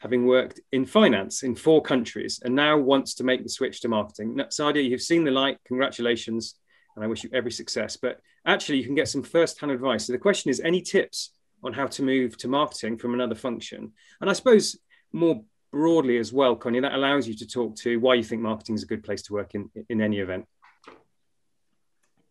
[0.01, 3.89] having worked in finance in four countries, and now wants to make the switch to
[3.89, 4.37] marketing.
[4.51, 5.59] Sadia, you've seen the light.
[5.67, 6.55] Congratulations,
[6.95, 7.97] and I wish you every success.
[7.97, 10.07] But actually, you can get some first-hand advice.
[10.07, 11.33] So the question is, any tips
[11.65, 13.93] on how to move to marketing from another function?
[14.21, 14.79] And I suppose
[15.13, 18.77] more broadly as well, Conny, that allows you to talk to why you think marketing
[18.77, 20.47] is a good place to work in in any event.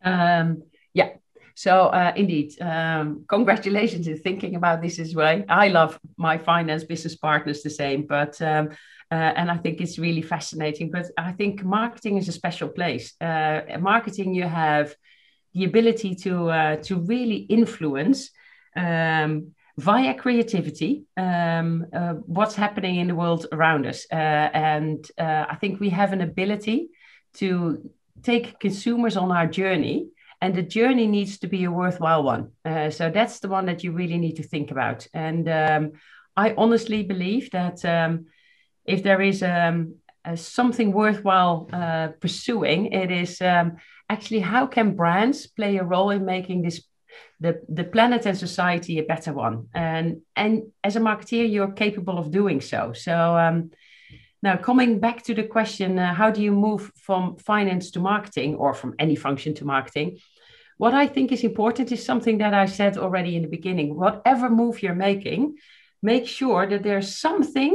[0.03, 1.10] Um, yeah.
[1.57, 5.43] So uh, indeed, um, congratulations in thinking about this as well.
[5.49, 8.69] I love my finance business partners the same, but um,
[9.11, 10.91] uh, and I think it's really fascinating.
[10.91, 13.15] But I think marketing is a special place.
[13.19, 14.93] Uh, marketing, you have
[15.55, 18.29] the ability to uh, to really influence
[18.75, 25.55] um, via creativity um, uh, what's happening in the world around us, uh, and I
[25.55, 26.89] think we have an ability
[27.37, 27.89] to
[28.21, 30.09] take consumers on our journey
[30.41, 32.52] and the journey needs to be a worthwhile one.
[32.63, 35.08] Uh, so that's the one that you really need to think about.
[35.13, 35.91] And um,
[36.36, 38.28] i honestly believe that um,
[38.86, 39.95] if there is um,
[40.36, 43.78] something worthwhile uh, pursuing it is um,
[44.10, 46.84] actually how can brands play a role in making this
[47.39, 49.67] the, the planet and society a better one?
[49.73, 52.93] And and as a marketeer you're capable of doing so.
[52.93, 53.71] So um,
[54.47, 58.55] now, coming back to the question, uh, how do you move from finance to marketing
[58.55, 60.19] or from any function to marketing?
[60.77, 63.97] What I think is important is something that I said already in the beginning.
[63.97, 65.57] Whatever move you're making,
[66.01, 67.73] make sure that there's something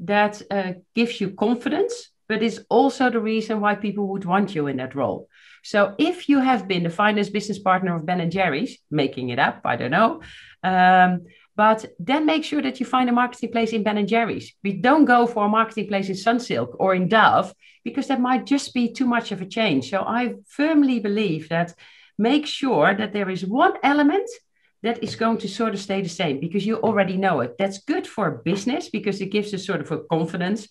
[0.00, 1.94] that uh, gives you confidence,
[2.28, 5.26] but is also the reason why people would want you in that role.
[5.62, 9.38] So if you have been the finance business partner of Ben and Jerry's, making it
[9.38, 10.20] up, I don't know,
[10.62, 11.24] um,
[11.60, 14.54] but then make sure that you find a marketing place in Ben and Jerry's.
[14.64, 17.52] We don't go for a marketing place in Sunsilk or in Dove
[17.84, 19.90] because that might just be too much of a change.
[19.90, 21.74] So I firmly believe that
[22.16, 24.26] make sure that there is one element
[24.82, 27.50] that is going to sort of stay the same because you already know it.
[27.58, 30.66] That's good for business because it gives us sort of a confidence,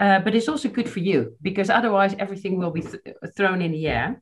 [0.00, 3.04] uh, but it's also good for you because otherwise everything will be th-
[3.36, 4.20] thrown in the air.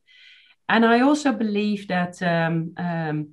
[0.69, 3.33] And I also believe that um, um,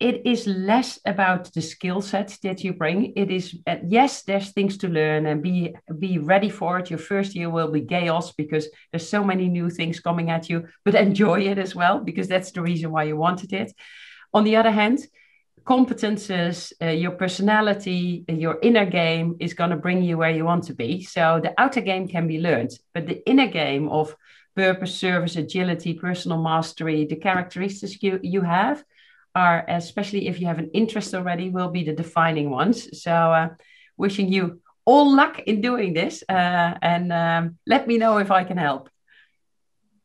[0.00, 3.12] it is less about the skill set that you bring.
[3.16, 6.90] It is uh, yes there's things to learn and be be ready for it.
[6.90, 10.68] Your first year will be chaos because there's so many new things coming at you
[10.84, 13.72] but enjoy it as well because that's the reason why you wanted it.
[14.32, 15.00] On the other hand
[15.64, 20.64] competences uh, your personality your inner game is going to bring you where you want
[20.64, 21.02] to be.
[21.02, 24.14] So the outer game can be learned but the inner game of
[24.54, 28.84] purpose service agility personal mastery the characteristics you, you have
[29.34, 33.02] are, especially if you have an interest already, will be the defining ones.
[33.02, 33.48] So, uh,
[33.96, 38.44] wishing you all luck in doing this, uh, and um, let me know if I
[38.44, 38.88] can help.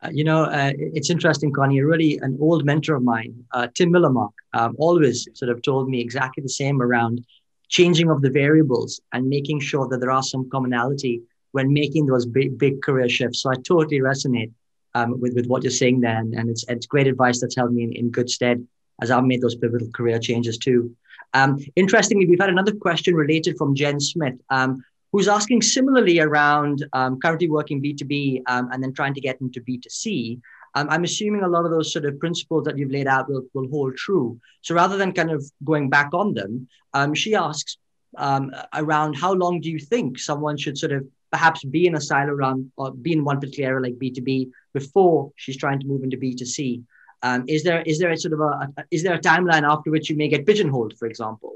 [0.03, 1.79] Uh, you know, uh, it's interesting, Conny.
[1.81, 6.01] Really, an old mentor of mine, uh, Tim Millermark, um, always sort of told me
[6.01, 7.25] exactly the same around
[7.69, 11.21] changing of the variables and making sure that there are some commonality
[11.53, 13.41] when making those big, big career shifts.
[13.41, 14.51] So I totally resonate
[14.95, 16.17] um, with, with what you're saying there.
[16.17, 18.67] And, and it's, it's great advice that's held me in, in good stead
[19.01, 20.95] as I've made those pivotal career changes too.
[21.33, 26.85] Um, interestingly, we've had another question related from Jen Smith, um, who's asking similarly around
[26.93, 30.39] um, currently working B2B um, and then trying to get into B2C.
[30.75, 33.45] um, I'm assuming a lot of those sort of principles that you've laid out will,
[33.53, 34.39] will hold true.
[34.61, 37.77] So rather than kind of going back on them, um, she asks
[38.17, 42.31] around how long do you think someone should sort of perhaps be in a silo
[42.31, 46.17] around or be in one particular area like B2B before she's trying to move into
[46.17, 46.83] B2C?
[47.23, 49.89] Um, is there is there a sort of a, a, is there a timeline after
[49.89, 51.55] which you may get pigeonholed, for example,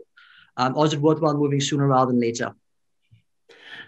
[0.55, 2.55] um, or is it worthwhile moving sooner rather than later?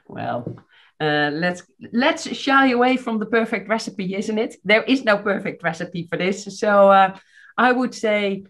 [0.07, 0.57] Well,
[0.99, 1.63] uh, let's
[1.93, 4.57] let's shy away from the perfect recipe, isn't it?
[4.65, 6.59] There is no perfect recipe for this.
[6.59, 7.17] So uh,
[7.57, 8.43] I would say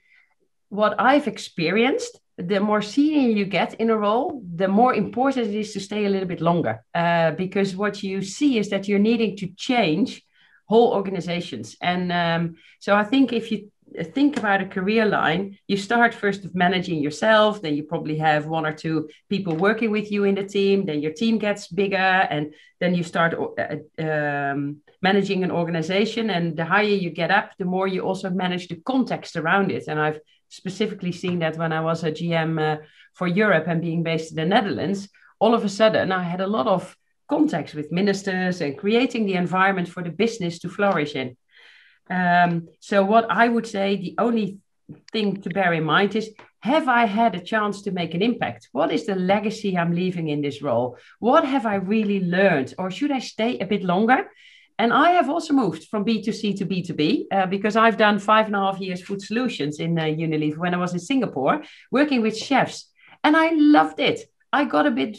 [0.69, 5.55] what I've experienced, the more senior you get in a role, the more important it
[5.55, 6.84] is to stay a little bit longer.
[6.95, 10.23] Uh, because what you see is that you're needing to change
[10.70, 11.76] whole organizations.
[11.82, 13.72] And um, so I think if you
[14.13, 18.45] think about a career line, you start first of managing yourself, then you probably have
[18.45, 21.97] one or two people working with you in the team, then your team gets bigger,
[22.34, 26.30] and then you start uh, um, managing an organization.
[26.30, 29.86] And the higher you get up, the more you also manage the context around it.
[29.88, 32.78] And I've specifically seen that when I was a GM uh,
[33.13, 35.09] for Europe and being based in the Netherlands,
[35.39, 36.95] all of a sudden I had a lot of
[37.30, 41.38] contacts with ministers and creating the environment for the business to flourish in.
[42.09, 44.57] Um, so, what I would say the only
[45.11, 48.67] thing to bear in mind is have I had a chance to make an impact?
[48.73, 50.97] What is the legacy I'm leaving in this role?
[51.19, 52.73] What have I really learned?
[52.77, 54.30] Or should I stay a bit longer?
[54.77, 58.55] And I have also moved from B2C to B2B uh, because I've done five and
[58.55, 62.38] a half years food solutions in uh, Unilever when I was in Singapore, working with
[62.38, 62.89] chefs.
[63.23, 64.21] And I loved it.
[64.51, 65.17] I got a bit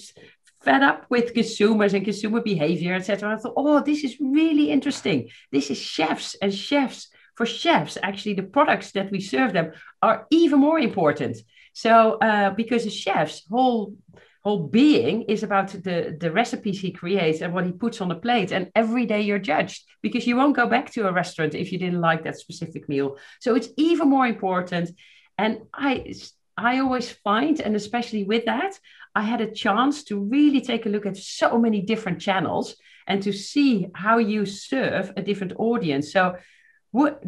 [0.63, 3.33] fed up with consumers and consumer behavior, etc.
[3.33, 5.31] I thought, oh, this is really interesting.
[5.51, 7.09] This is chefs and chefs.
[7.37, 11.39] For chefs, actually, the products that we serve them are even more important.
[11.73, 13.97] So, uh, because a chef's whole
[14.43, 18.15] whole being is about the the recipes he creates and what he puts on the
[18.15, 21.73] plate, and every day you're judged because you won't go back to a restaurant if
[21.73, 23.17] you didn't like that specific meal.
[23.41, 24.91] So it's even more important.
[25.39, 26.13] And I
[26.57, 28.79] I always find, and especially with that,
[29.15, 33.23] I had a chance to really take a look at so many different channels and
[33.23, 36.13] to see how you serve a different audience.
[36.13, 36.37] So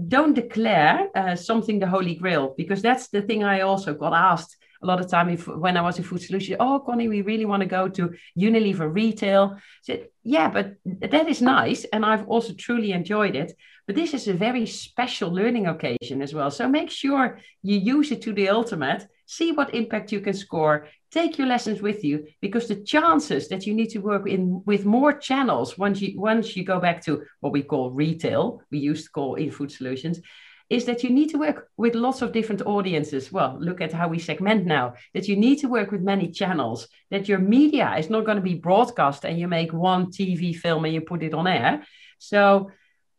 [0.09, 4.57] don't declare uh, something the holy grail because that's the thing I also got asked
[4.83, 6.57] a lot of time if, when I was in Food Solutions.
[6.59, 9.55] Oh, Conny, we really want to go to Unilever retail.
[9.57, 13.53] I said, yeah, but that is nice, and I've also truly enjoyed it.
[13.87, 16.51] But this is a very special learning occasion as well.
[16.51, 20.87] So make sure you use it to the ultimate see what impact you can score.
[21.11, 24.85] Take your lessons with you because the chances that you need to work in with
[24.85, 29.05] more channels once you once you go back to what we call retail we used
[29.07, 30.21] to call in food solutions
[30.69, 33.33] is that you need to work with lots of different audiences.
[33.33, 34.95] Well look at how we segment now.
[35.15, 36.89] That you need to work with many channels.
[37.11, 40.85] That your media is not going to be broadcast and you make one tv film
[40.85, 41.83] and you put it on air.
[42.19, 42.71] So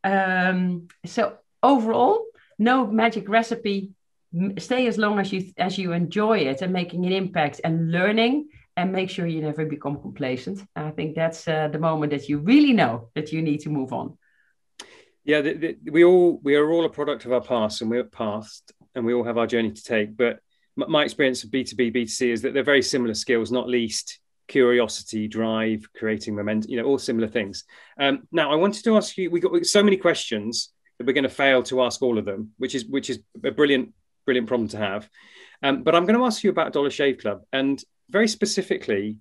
[0.04, 2.26] um so overall
[2.60, 3.94] no magic recipe
[4.58, 8.50] stay as long as you as you enjoy it and making an impact and learning
[8.76, 10.64] and make sure you never become complacent.
[10.76, 13.94] I think that's uh, the moment that you really know that you need to move
[13.94, 14.18] on.
[15.24, 18.04] Yeah the, the, we all we are all a product of our past and we're
[18.04, 20.18] past and we all have our journey to take.
[20.18, 20.40] But
[20.76, 25.88] my experience of b2b b2c is that they're very similar skills not least curiosity drive
[25.96, 27.64] creating momentum you know all similar things.
[28.00, 31.24] Um, now i wanted to ask you we got so many questions that we're going
[31.24, 33.94] to fail to ask all of them which is which is a brilliant
[34.26, 35.10] brilliant problem to have.
[35.62, 39.18] Um, but I'm going to ask you about Dollar Shave Club and very specifically,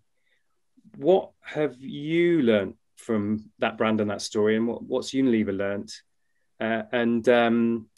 [0.96, 5.90] what have you learned from that brand and that story, and what, what's Unilever learned?
[6.60, 7.88] Uh, and, um,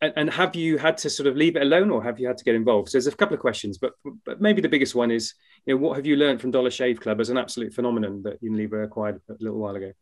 [0.00, 2.38] and and have you had to sort of leave it alone, or have you had
[2.38, 2.88] to get involved?
[2.88, 3.92] So there's a couple of questions, but
[4.24, 5.34] but maybe the biggest one is,
[5.66, 8.42] you know, what have you learned from Dollar Shave Club as an absolute phenomenon that
[8.42, 9.92] Unilever acquired a little while ago?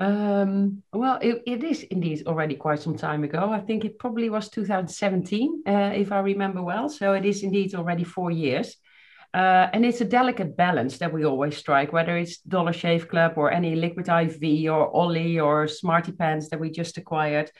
[0.00, 3.50] Um, well, it, it is indeed already quite some time ago.
[3.52, 6.88] I think it probably was 2017, uh, if I remember well.
[6.88, 8.76] So it is indeed already four years.
[9.34, 13.34] Uh, and it's a delicate balance that we always strike, whether it's Dollar Shave Club
[13.36, 17.50] or any Liquid IV or Olly or Smarty Pants that we just acquired,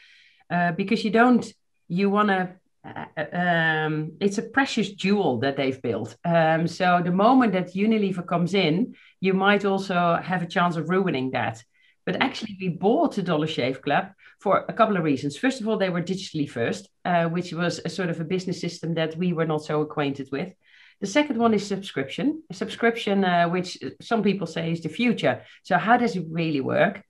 [0.51, 1.47] uh, because you don't,
[1.89, 6.17] you want to, uh, um, it's a precious jewel that they've built.
[6.25, 10.89] Um, so the moment that Unilever comes in, you might also have a chance of
[10.89, 11.63] ruining that.
[12.07, 14.09] But actually, we bought the Dollar Shave Club
[14.41, 15.37] for a couple of reasons.
[15.37, 18.61] First of all, they were digitally first, uh, which was a sort of a business
[18.61, 20.53] system that we were not so acquainted with.
[21.01, 22.43] The second one is subscription.
[22.51, 25.43] A subscription, uh, which some people say is the future.
[25.63, 27.03] So how does it really work?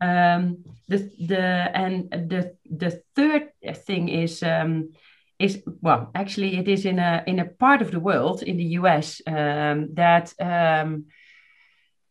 [0.00, 3.50] Um, the the and the the third
[3.86, 4.92] thing is um,
[5.38, 8.78] is well, actually, it is in a in a part of the world in the
[8.80, 11.06] US um, that um,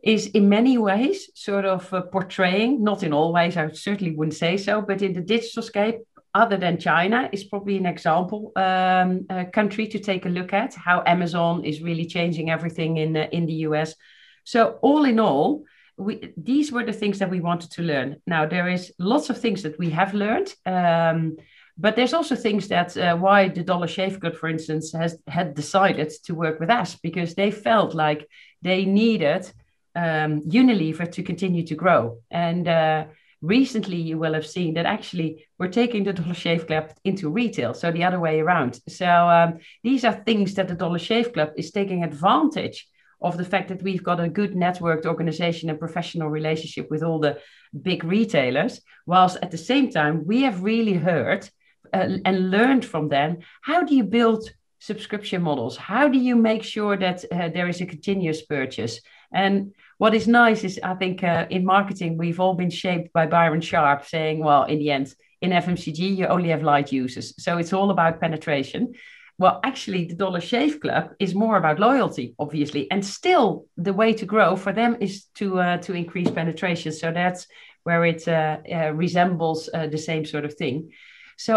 [0.04, 4.36] is in many ways sort of uh, portraying, not in all ways, I certainly wouldn't
[4.36, 5.96] say so, but in the digital scape,
[6.36, 10.74] other than China, is probably an example um, uh, country to take a look at
[10.74, 13.96] how Amazon is really changing everything in uh, in the US.
[14.44, 15.64] So all in all,
[15.96, 18.18] we, these were the things that we wanted to learn.
[18.28, 20.54] Now there is lots of things that we have learned.
[20.66, 21.38] Um,
[21.78, 25.56] but there's also things that uh, why the Dollar Shave Club, for instance, has had
[25.56, 28.28] decided to work with us because they felt like
[28.62, 29.52] they needed
[29.96, 32.20] um, Unilever to continue to grow.
[32.32, 33.06] And uh,
[33.42, 37.74] recently, you will have seen that actually we're taking the Dollar Shave Club into retail,
[37.74, 38.80] so the other way around.
[38.88, 42.88] So um, these are things that the Dollar Shave Club is taking advantage
[43.22, 47.20] of the fact that we've got a good networked organization and professional relationship with all
[47.20, 47.40] the
[47.82, 51.50] big retailers, whilst at the same time we have really heard
[51.94, 56.64] uh, and learned from them how do you build subscription models how do you make
[56.64, 59.00] sure that uh, there is a continuous purchase
[59.32, 59.74] and
[60.04, 63.62] what is nice is i think uh, in marketing we've all been shaped by byron
[63.62, 65.08] sharp saying well in the end
[65.44, 67.34] in fmcg you only have light users.
[67.44, 68.94] So it's all about penetration.
[69.38, 74.14] Well actually the dollar shave club is more about loyalty obviously and still the way
[74.14, 76.92] to grow for them is to uh, to increase penetration.
[76.94, 77.48] So that's
[77.84, 80.92] where it uh, uh, resembles uh, the same sort of thing.
[81.38, 81.54] So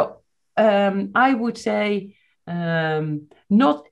[0.56, 2.16] um, I would say
[2.46, 3.86] um, not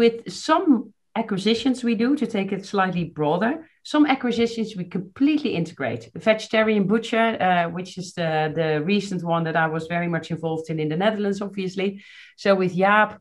[0.00, 3.66] with some acquisitions we do to take it slightly broader.
[3.82, 6.10] Some acquisitions we completely integrate.
[6.12, 10.30] The vegetarian butcher, uh, which is the, the recent one that I was very much
[10.30, 12.02] involved in in the Netherlands, obviously.
[12.36, 13.18] So with Jaap,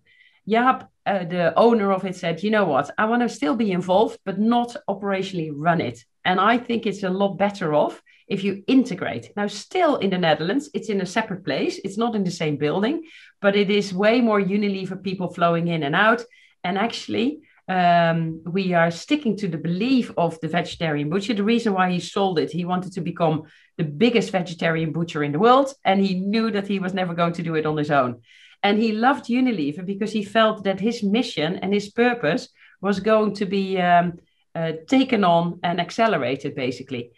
[0.47, 3.71] Jaap, uh, the owner of it, said, you know what, I want to still be
[3.71, 6.03] involved, but not operationally run it.
[6.25, 9.31] And I think it's a lot better off if you integrate.
[9.35, 11.79] Now, still in the Netherlands, it's in a separate place.
[11.83, 13.03] It's not in the same building,
[13.41, 16.21] but it is way more Unilever people flowing in and out.
[16.63, 21.35] And actually, um, we are sticking to the belief of the vegetarian butcher.
[21.35, 23.43] The reason why he sold it, he wanted to become
[23.77, 27.33] the biggest vegetarian butcher in the world, and he knew that he was never going
[27.33, 28.21] to do it on his own.
[28.63, 32.49] And he loved Unilever because he felt that his mission and his purpose
[32.81, 34.19] was going to be um,
[34.55, 37.11] uh, taken on and accelerated, basically.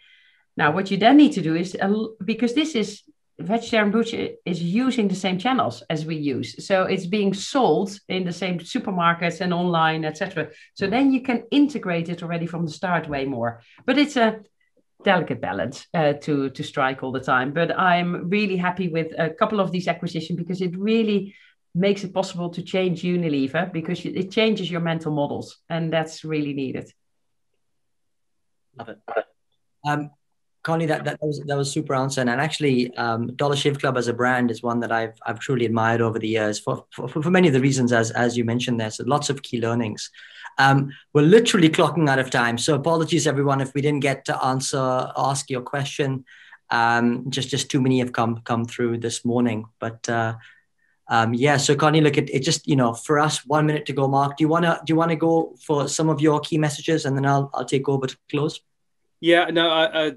[0.56, 1.74] Now, what you then need to do is
[2.22, 3.02] because this is
[3.42, 8.24] vegetarian butcher is using the same channels as we use, so it's being sold in
[8.24, 10.50] the same supermarkets and online, etc.
[10.74, 13.62] So then you can integrate it already from the start way more.
[13.86, 14.40] But it's a
[15.04, 17.52] delicate balance uh, to to strike all the time.
[17.52, 21.34] But I'm really happy with a couple of these acquisitions because it really
[21.74, 26.52] makes it possible to change Unilever because it changes your mental models, and that's really
[26.52, 26.92] needed.
[28.78, 28.98] Love it.
[29.84, 30.10] Um,
[30.62, 32.20] Conny, that, that, was that was super answer.
[32.20, 35.66] And actually, um, Dollar Shave Club as a brand is one that I've I've truly
[35.66, 38.78] admired over the years for, for, for many of the reasons as as you mentioned.
[38.78, 40.10] There's lots of key learnings.
[40.58, 44.44] Um, we're literally clocking out of time, so apologies everyone if we didn't get to
[44.44, 46.24] answer ask your question.
[46.70, 50.08] Um, just just too many have come come through this morning, but.
[50.08, 50.34] Uh,
[51.08, 53.92] um, yeah, so Conny, look, it, it just you know for us one minute to
[53.92, 54.08] go.
[54.08, 57.14] Mark, do you wanna do you wanna go for some of your key messages, and
[57.14, 58.60] then I'll I'll take over to close.
[59.20, 60.12] Yeah, no, I, I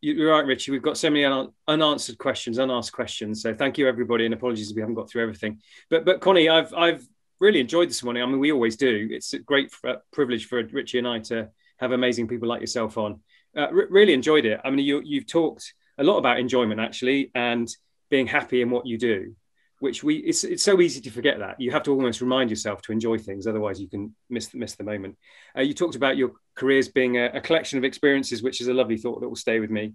[0.00, 0.72] you're right, Richie.
[0.72, 1.24] We've got so many
[1.68, 3.42] unanswered questions, unasked questions.
[3.42, 5.60] So thank you, everybody, and apologies if we haven't got through everything.
[5.90, 7.06] But but Conny, I've I've
[7.40, 8.22] really enjoyed this morning.
[8.22, 9.08] I mean, we always do.
[9.10, 9.74] It's a great
[10.12, 13.20] privilege for Richie and I to have amazing people like yourself on.
[13.56, 14.60] Uh, really enjoyed it.
[14.64, 17.68] I mean, you you've talked a lot about enjoyment actually, and
[18.10, 19.34] being happy in what you do
[19.78, 21.60] which we it's, it's so easy to forget that.
[21.60, 24.84] You have to almost remind yourself to enjoy things otherwise you can miss miss the
[24.84, 25.16] moment.
[25.56, 28.74] Uh, you talked about your careers being a, a, collection of experiences which is a
[28.74, 29.92] lovely thought that will stay with me.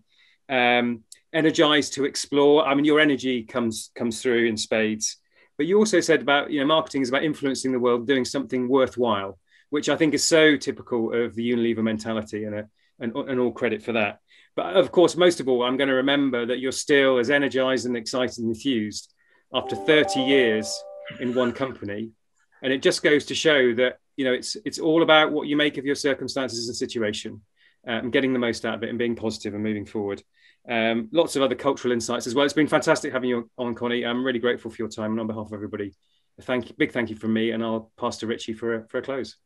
[0.49, 1.03] Um,
[1.33, 2.65] energized to explore.
[2.65, 5.17] I mean your energy comes comes through in spades.
[5.57, 8.67] But you also said about you know marketing is about influencing the world doing something
[8.67, 9.37] worthwhile
[9.71, 12.69] which i think is so typical of the unilever mentality and a,
[12.99, 14.19] and, and all credit for that.
[14.55, 17.85] But of course most of all i'm going to remember that you're still as energized
[17.85, 19.13] and excited and enthused
[19.53, 20.83] after 30 years
[21.19, 22.11] in one company.
[22.61, 25.55] And it just goes to show that, you know, it's, it's all about what you
[25.55, 27.41] make of your circumstances and situation
[27.87, 30.21] uh, and getting the most out of it and being positive and moving forward.
[30.69, 32.45] Um, lots of other cultural insights as well.
[32.45, 34.05] It's been fantastic having you on, Conny.
[34.05, 35.93] I'm really grateful for your time and on behalf of everybody,
[36.41, 37.51] thank you, big thank you from me.
[37.51, 39.37] And I'll pass to Richie for a, for a close.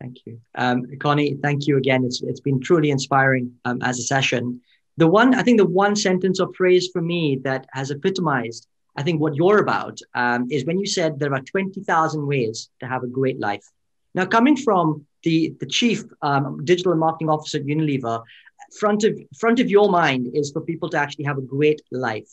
[0.00, 0.40] Thank you.
[0.54, 2.04] Um, Conny, thank you again.
[2.04, 4.60] It's, it's been truly inspiring um, as a session.
[4.96, 9.02] The one, I think the one sentence or phrase for me that has epitomized I
[9.04, 13.04] think what you're about um, is when you said there are 20,000 ways to have
[13.04, 13.64] a great life.
[14.12, 18.24] Now, coming from the, the chief um, digital marketing officer at Unilever,
[18.80, 22.28] front of, front of your mind is for people to actually have a great life.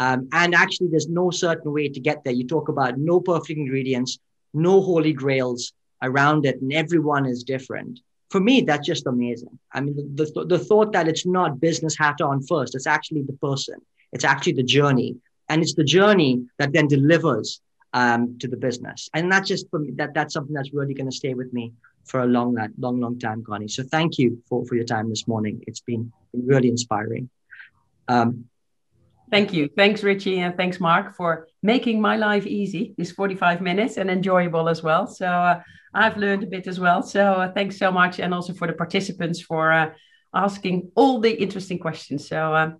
[0.00, 2.32] Um, and actually, there's no certain way to get there.
[2.32, 4.18] You talk about no perfect ingredients,
[4.52, 8.00] no holy grails around it, and everyone is different.
[8.30, 9.58] for me, that's just amazing.
[9.72, 13.22] I mean, the, the, the thought that it's not business hat on first, it's actually
[13.22, 13.76] the person,
[14.12, 15.16] it's actually the journey.
[15.48, 17.60] And it's the journey that then delivers
[17.92, 19.08] um, to the business.
[19.14, 21.72] And that's just for me, that, that's something that's really going to stay with me
[22.04, 23.68] for a long, long, long time, Conny.
[23.68, 25.62] So thank you for, for your time this morning.
[25.66, 27.28] It's been really inspiring.
[28.08, 28.48] Um,
[29.30, 29.68] Thank you.
[29.76, 34.70] Thanks, Richie, and thanks, Mark, for making my life easy, this 45 minutes, and enjoyable
[34.70, 35.06] as well.
[35.06, 35.60] So uh,
[35.92, 37.02] I've learned a bit as well.
[37.02, 39.90] So uh, thanks so much, and also for the participants for uh,
[40.32, 42.26] asking all the interesting questions.
[42.26, 42.70] So uh,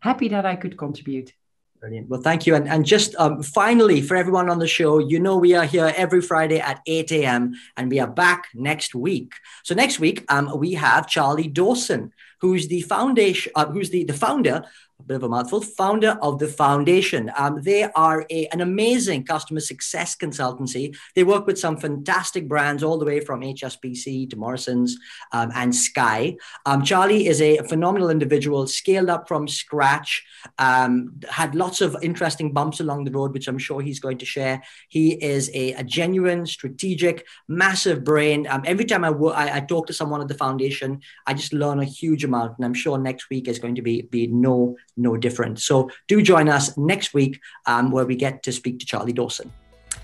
[0.00, 1.32] happy that I could contribute.
[1.80, 2.08] Brilliant.
[2.08, 2.56] Well, thank you.
[2.56, 5.92] And, and just um, finally, for everyone on the show, you know we are here
[5.96, 7.54] every Friday at 8 a.m.
[7.76, 9.34] and we are back next week.
[9.62, 14.12] So next week, um, we have Charlie Dawson, who's the foundation, uh, who's the, the
[14.12, 14.64] founder
[15.00, 17.30] a bit of a mouthful, founder of the foundation.
[17.36, 20.96] Um, they are a, an amazing customer success consultancy.
[21.14, 24.98] They work with some fantastic brands all the way from HSBC to Morrison's
[25.32, 26.36] um, and Sky.
[26.66, 30.24] Um, Charlie is a phenomenal individual, scaled up from scratch,
[30.58, 34.26] um, had lots of interesting bumps along the road, which I'm sure he's going to
[34.26, 34.62] share.
[34.88, 38.48] He is a, a genuine, strategic, massive brain.
[38.48, 41.78] Um, every time I, I, I talk to someone at the foundation, I just learn
[41.78, 42.58] a huge amount.
[42.58, 45.60] And I'm sure next week is going to be, be no no different.
[45.60, 49.52] So do join us next week um, where we get to speak to Charlie Dawson.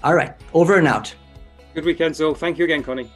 [0.03, 1.14] All right, over and out.
[1.74, 3.11] Good weekend, so thank you again, Conny.